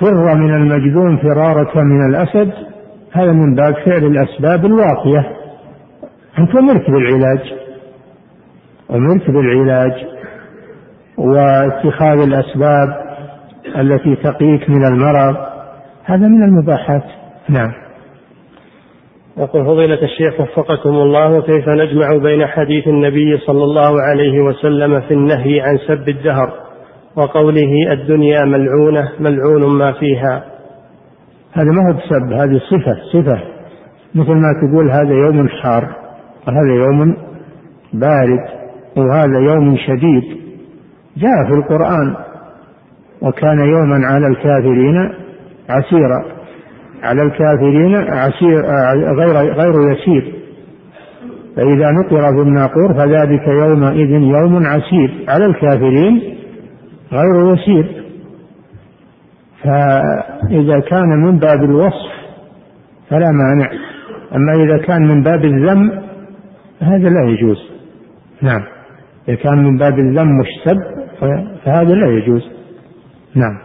[0.00, 2.52] فر من المجذوم فرارك من الأسد
[3.12, 5.32] هذا من باب فعل الأسباب الواقية.
[6.38, 7.54] أنت أمرت بالعلاج.
[8.90, 9.92] أمرت بالعلاج.
[11.18, 12.88] واتخاذ الأسباب
[13.76, 15.36] التي تقيك من المرض.
[16.04, 17.04] هذا من المباحات.
[17.48, 17.72] نعم.
[19.40, 25.14] يقول فضيلة الشيخ وفقكم الله كيف نجمع بين حديث النبي صلى الله عليه وسلم في
[25.14, 26.52] النهي عن سب الدهر
[27.16, 30.44] وقوله الدنيا ملعونة ملعون ما فيها؟
[31.52, 33.40] هذا ما هو بسب هذه صفة صفة.
[34.14, 35.88] مثل ما تقول هذا يوم حار
[36.48, 37.16] وهذا يوم
[37.92, 38.40] بارد
[38.96, 40.40] وهذا يوم شديد.
[41.16, 42.16] جاء في القرآن
[43.22, 45.12] وكان يوما على الكافرين
[45.70, 46.39] عسيرا.
[47.02, 48.62] على الكافرين عسير
[49.18, 50.34] غير غير يسير.
[51.56, 55.24] فإذا نقر في الناقور فذلك يومئذ يوم عسير.
[55.28, 56.36] على الكافرين
[57.12, 58.04] غير يسير.
[59.62, 62.10] فإذا كان من باب الوصف
[63.08, 63.70] فلا مانع.
[64.34, 66.02] أما إذا كان من باب الذم
[66.80, 67.58] هذا لا يجوز.
[68.42, 68.62] نعم.
[69.28, 70.78] إذا كان من باب الذم والسب
[71.64, 72.42] فهذا لا يجوز.
[73.34, 73.58] نعم.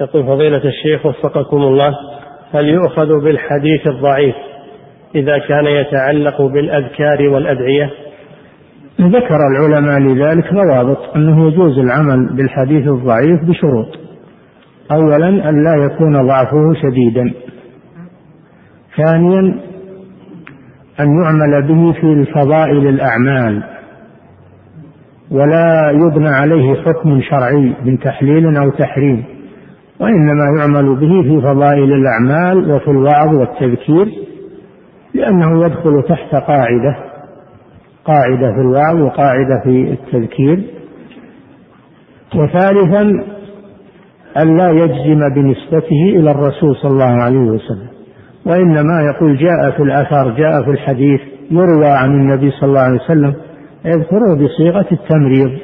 [0.00, 1.94] يقول فضيلة الشيخ وفقكم الله.
[2.54, 4.34] هل يؤخذ بالحديث الضعيف
[5.14, 7.90] إذا كان يتعلق بالأذكار والأدعية.
[9.00, 13.88] ذكر العلماء لذلك ضوابط أنه يجوز العمل بالحديث الضعيف بشروط.
[14.92, 17.32] أولا أن لا يكون ضعفه شديدا.
[18.96, 19.40] ثانيا
[21.00, 23.62] أن يعمل به في فضائل الأعمال.
[25.30, 29.33] ولا يبنى عليه حكم شرعي من تحليل أو تحريم.
[30.00, 34.08] وإنما يعمل به في فضائل الأعمال وفي الوعظ والتذكير
[35.14, 36.96] لأنه يدخل تحت قاعدة
[38.04, 40.62] قاعدة في الوعظ وقاعدة في التذكير.
[42.36, 43.02] وثالثا
[44.42, 47.88] أن لا يجزم بنسبته إلى الرسول صلى الله عليه وسلم.
[48.46, 53.34] وإنما يقول جاء في الأثر جاء في الحديث يروى عن النبي صلى الله عليه وسلم
[53.84, 55.58] يذكره بصيغة التمريض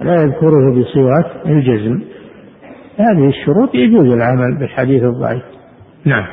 [0.00, 2.00] لا يذكره بصيغة الجزم.
[2.98, 5.42] هذه الشروط يجوز العمل بالحديث الضعيف.
[6.04, 6.26] نعم.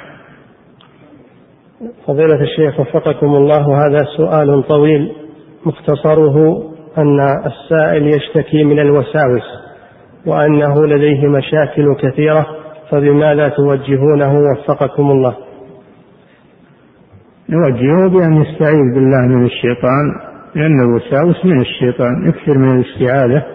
[2.08, 5.12] فضيلة الشيخ وفقكم الله هذا سؤال طويل
[5.66, 6.64] مختصره
[6.98, 9.44] أن السائل يشتكي من الوساوس
[10.26, 12.46] وأنه لديه مشاكل كثيرة
[12.90, 15.38] فبماذا توجهونه؟ وفقكم الله.
[17.50, 23.46] نوجهه بأن يستعيذ بالله من الشيطان لأن الوساوس من الشيطان يكثر من الاستعاذة.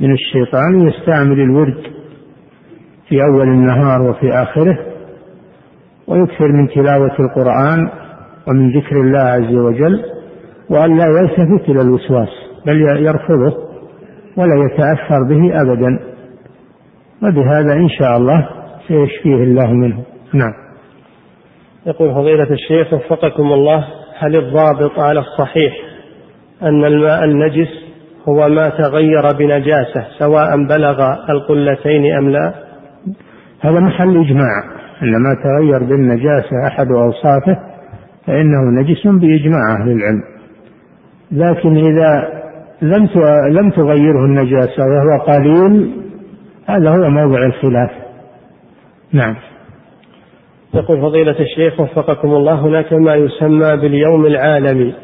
[0.00, 1.95] من الشيطان ويستعمل الورد.
[3.08, 4.78] في أول النهار وفي آخره
[6.06, 7.90] ويكثر من تلاوة القرآن
[8.48, 10.04] ومن ذكر الله عز وجل
[10.70, 12.28] وأن لا يلتفت إلى الوسواس
[12.66, 13.66] بل يرفضه
[14.36, 15.98] ولا يتأثر به أبدا.
[17.22, 18.48] وبهذا إن شاء الله
[18.88, 20.02] سيشفيه الله منه.
[20.34, 20.52] نعم.
[21.86, 23.84] يقول فضيلة الشيخ وفقكم الله
[24.18, 25.72] هل الضابط على الصحيح
[26.62, 27.68] أن الماء النجس
[28.28, 32.65] هو ما تغير بنجاسة سواء بلغ القلتين أم لا؟
[33.66, 34.76] هذا محل إجماع.
[35.02, 37.58] أن ما تغير بالنجاسة أحد أوصافه
[38.26, 40.22] فإنه نجس بإجماع أهل العلم.
[41.32, 42.28] لكن إذا
[42.82, 43.08] لم
[43.50, 45.90] لم تغيره النجاسة وهو قليل
[46.66, 47.90] هذا هو موضع الخلاف.
[49.12, 49.36] نعم.
[50.74, 54.94] يقول فضيلة الشيخ وفقكم الله هناك ما يسمى باليوم العالمي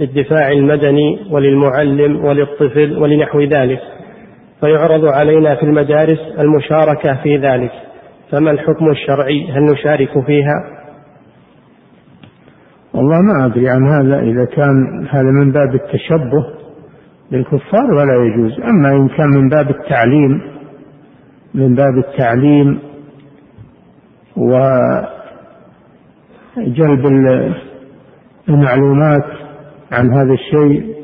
[0.00, 3.80] للدفاع المدني وللمعلم وللطفل ولنحو ذلك
[4.60, 7.72] فيعرض علينا في المدارس المشاركة في ذلك.
[8.32, 10.54] فما الحكم الشرعي؟ هل نشارك فيها؟
[12.94, 16.46] والله ما أدري عن هذا إذا كان هذا من باب التشبه
[17.30, 18.60] بالكفار ولا يجوز.
[18.60, 20.40] أما إن كان من باب التعليم
[21.54, 22.78] من باب التعليم
[26.56, 27.06] وجلب
[28.48, 29.24] المعلومات
[29.92, 30.94] عن هذا الشيء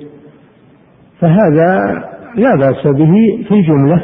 [1.21, 1.95] فهذا
[2.35, 3.15] لا بأس به
[3.49, 4.03] في الجملة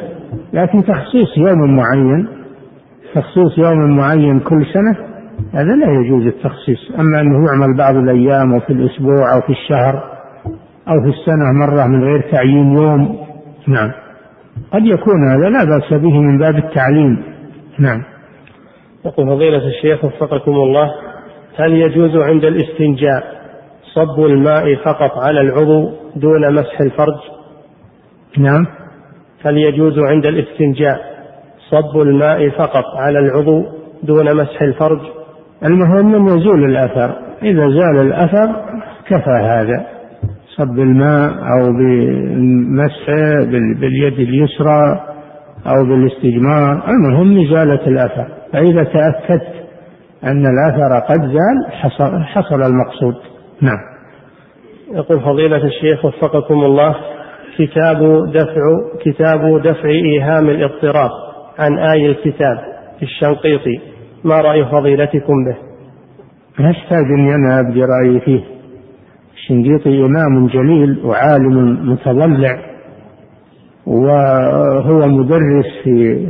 [0.52, 2.28] لكن تخصيص يوم معين
[3.14, 5.14] تخصيص يوم معين كل سنة
[5.52, 6.90] هذا لا يجوز التخصيص.
[6.98, 9.94] أما أنه يعمل بعض الأيام أو في الأسبوع أو في الشهر
[10.88, 13.18] أو في السنة مرة من غير تعيين يوم.
[13.66, 13.90] نعم.
[14.72, 17.22] قد يكون هذا لا بأس به من باب التعليم.
[17.78, 18.02] نعم.
[19.04, 20.90] يقول فضيلة الشيخ وفقكم الله
[21.56, 23.24] هل يجوز عند الاستنجاء
[23.94, 27.18] صب الماء فقط على العضو دون مسح الفرج؟
[28.38, 28.66] نعم.
[29.44, 31.13] هل يجوز عند الاستنجاء
[31.74, 33.64] صب الماء فقط على العضو
[34.02, 35.00] دون مسح الفرج.
[35.64, 37.14] المهم أن يزول الأثر.
[37.42, 38.56] إذا زال الأثر
[39.06, 39.86] كفى هذا.
[40.56, 43.44] صب الماء أو بمسحه
[43.80, 45.00] باليد اليسرى
[45.66, 46.82] أو بالاستجمار.
[46.88, 48.26] المهم إزالة الأثر.
[48.52, 49.54] فإذا تأكدت
[50.24, 53.14] أن الأثر قد زال حصل, حصل المقصود.
[53.60, 53.78] نعم.
[54.92, 56.94] يقول فضيلة الشيخ وفقكم الله
[57.58, 57.98] كتاب
[58.32, 58.62] دفع
[59.04, 61.23] كتاب دفع إيهام الاضطراب.
[61.58, 62.58] عن آي الكتاب
[63.02, 63.80] الشنقيطي
[64.24, 65.56] ما رأي فضيلتكم به؟
[66.60, 68.44] يحتاج أني أنا أبدي رأيي فيه.
[69.34, 72.58] الشنقيطي إمام جليل وعالم متضلع
[73.86, 76.26] وهو مدرس في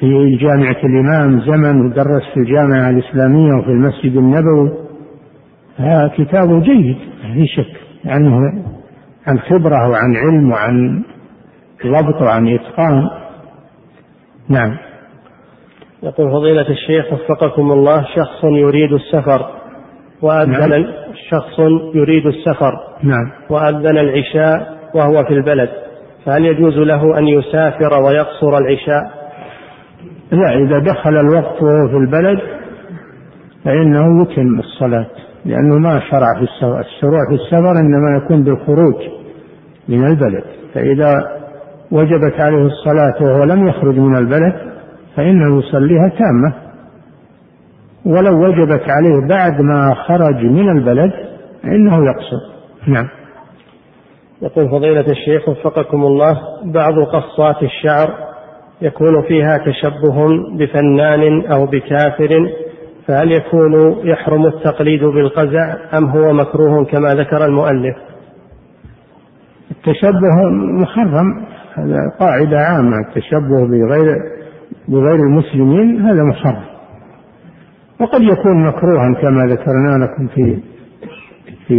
[0.00, 4.72] في جامعة الإمام زمن ودرس في الجامعة الإسلامية وفي المسجد النبوي.
[5.76, 8.64] هذا كتاب جيد ما في شك عنه
[9.26, 11.02] عن خبرة وعن علم وعن
[11.86, 13.10] ضبط وعن إتقان.
[14.48, 14.76] نعم.
[16.02, 19.50] يقول فضيلة الشيخ وفقكم الله شخص يريد السفر
[20.22, 20.86] وأذن نعم.
[21.30, 21.58] شخص
[21.94, 22.72] يريد السفر
[23.02, 23.32] نعم.
[23.50, 25.70] وأذن العشاء وهو في البلد
[26.24, 29.18] فهل يجوز له أن يسافر ويقصر العشاء؟
[30.32, 32.38] لا إذا دخل الوقت وهو في البلد
[33.64, 35.06] فإنه يتم الصلاة
[35.44, 38.94] لأنه ما شرع في السفر الشروع في السفر إنما يكون بالخروج
[39.88, 40.44] من البلد
[40.74, 41.38] فإذا
[41.90, 44.54] وجبت عليه الصلاة وهو لم يخرج من البلد
[45.16, 46.54] فإنه يصليها تامة.
[48.04, 51.12] ولو وجبت عليه بعد ما خرج من البلد
[51.62, 52.58] فإنه يقصر.
[52.86, 53.08] نعم.
[54.42, 58.14] يقول فضيلة الشيخ وفقكم الله بعض قصات الشعر
[58.82, 60.28] يكون فيها تشبه
[60.58, 62.50] بفنان أو بكافر
[63.06, 67.96] فهل يكون يحرم التقليد بالقزع أم هو مكروه كما ذكر المؤلف؟
[69.70, 70.50] التشبه
[70.80, 71.46] محرم
[71.78, 74.16] هذا قاعدة عامة التشبه بغير
[74.88, 76.64] بغير المسلمين هذا محرم
[78.00, 80.58] وقد يكون مكروها كما ذكرنا لكم في
[81.66, 81.74] في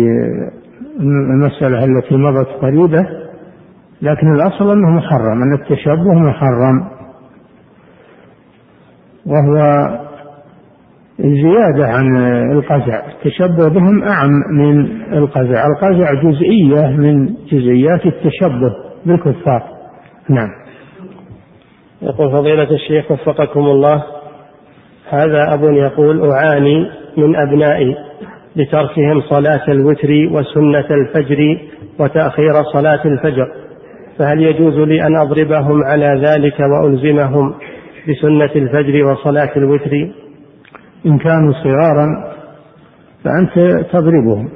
[1.00, 3.06] المسألة التي مضت قريبة
[4.02, 6.88] لكن الأصل أنه محرم أن التشبه محرم.
[9.26, 9.88] وهو
[11.20, 12.18] زيادة عن
[12.52, 13.02] القزع.
[13.08, 15.68] التشبه بهم أعم من القزع.
[15.68, 19.79] القزع جزئية من جزئيات التشبه بالكفار.
[20.30, 20.50] نعم.
[22.02, 24.04] يقول فضيلة الشيخ وفقكم الله
[25.10, 27.96] هذا أب يقول أعاني من أبنائي
[28.56, 31.58] لتركهم صلاة الوتر وسنة الفجر
[32.00, 33.52] وتأخير صلاة الفجر
[34.18, 37.54] فهل يجوز لي أن أضربهم على ذلك وألزمهم
[38.10, 40.12] بسنة الفجر وصلاة الوتر؟
[41.06, 42.34] إن كانوا صغارا
[43.24, 44.50] فأنت تضربهم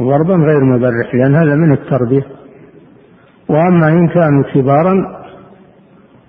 [0.00, 2.26] ضربا غير مبرح لأن هذا من التربية.
[3.48, 5.24] وأما إن كانوا كبارا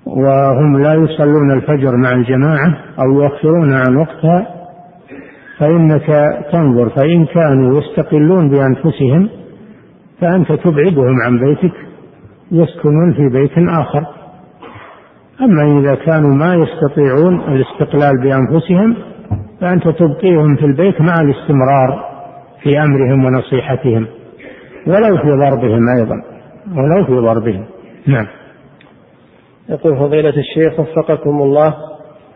[0.06, 4.48] وهم لا يصلون الفجر مع الجماعة أو يؤخرون عن وقتها
[5.60, 6.06] فإنك
[6.54, 9.30] تنظر فإن كانوا يستقلون بأنفسهم
[10.22, 11.74] فأنت تبعدهم عن بيتك
[12.52, 14.06] يسكنون في بيت آخر.
[15.42, 18.96] أما إذا كانوا ما يستطيعون الاستقلال بأنفسهم
[19.62, 22.06] فأنت تبقيهم في البيت مع الاستمرار
[22.64, 24.08] في أمرهم ونصيحتهم
[24.88, 26.35] ولو في ضربهم أيضا.
[26.72, 27.66] ولو في ضربهم
[28.08, 28.28] نعم.
[29.70, 31.74] يقول فضيلة الشيخ وفقكم الله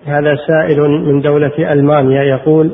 [0.06, 2.72] هذا سائل من دولة ألمانيا يقول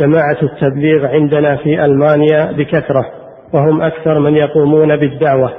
[0.00, 3.04] جماعة التبليغ عندنا في ألمانيا بكثرة
[3.52, 5.52] وهم أكثر من يقومون بالدعوة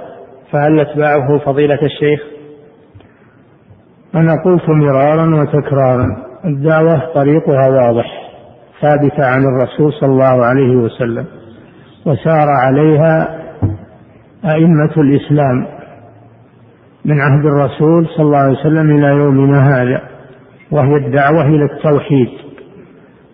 [0.52, 2.22] فهل نتبعهم فضيلة الشيخ؟
[4.16, 6.32] أنا قلت مرارا وتكرارا.
[6.46, 8.06] الدعوة طريقها واضح
[8.82, 11.26] ثابتة عن الرسول صلى الله عليه وسلم
[12.06, 13.41] وسار عليها
[14.46, 15.68] أئمة الإسلام
[17.06, 20.02] من عهد الرسول صلى الله عليه وسلم إلى يومنا هذا
[20.72, 22.30] وهي الدعوة إلى التوحيد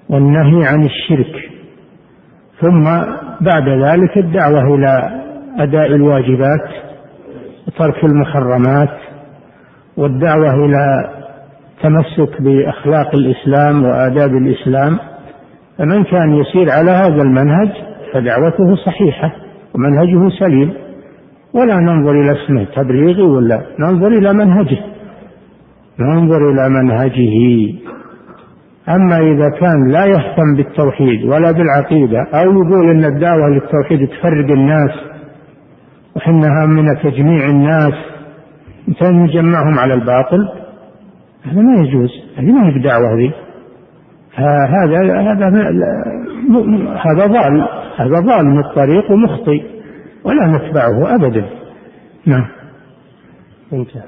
[0.09, 1.49] والنهي عن الشرك.
[2.61, 2.83] ثم
[3.41, 5.21] بعد ذلك الدعوة إلى
[5.59, 6.69] أداء الواجبات
[7.67, 8.97] وترك المحرمات
[9.97, 11.09] والدعوة إلى
[11.83, 14.99] تمسك بأخلاق الإسلام وآداب الإسلام.
[15.77, 17.69] فمن كان يسير على هذا المنهج
[18.13, 19.31] فدعوته صحيحة
[19.73, 20.86] ومنهجه سليم.
[21.53, 24.77] ولا ننظر إلى اسمه تبليغي ولا ننظر إلى منهجه.
[25.99, 27.35] ننظر إلى منهجه.
[28.89, 34.91] أما إذا كان لا يهتم بالتوحيد ولا بالعقيدة أو يقول أن الدعوة للتوحيد تفرق الناس
[36.15, 37.93] وحنا همنا تجميع الناس
[39.01, 40.49] نجمعهم على الباطل
[41.43, 43.33] هذا ما يجوز هذه ما هي بدعوة هذه.
[44.35, 44.99] هذا
[45.31, 45.47] هذا
[47.05, 47.67] هذا ضال
[47.97, 49.76] هذا ضال من الطريق ومخطئ.
[50.27, 51.45] ولا نتبعه أبدا.
[52.25, 52.47] نعم.
[53.73, 54.01] انتهى.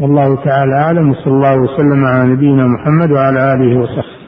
[0.00, 4.21] والله تعالى أعلم وصلى الله وسلم على نبينا محمد وعلى آله وصحبه.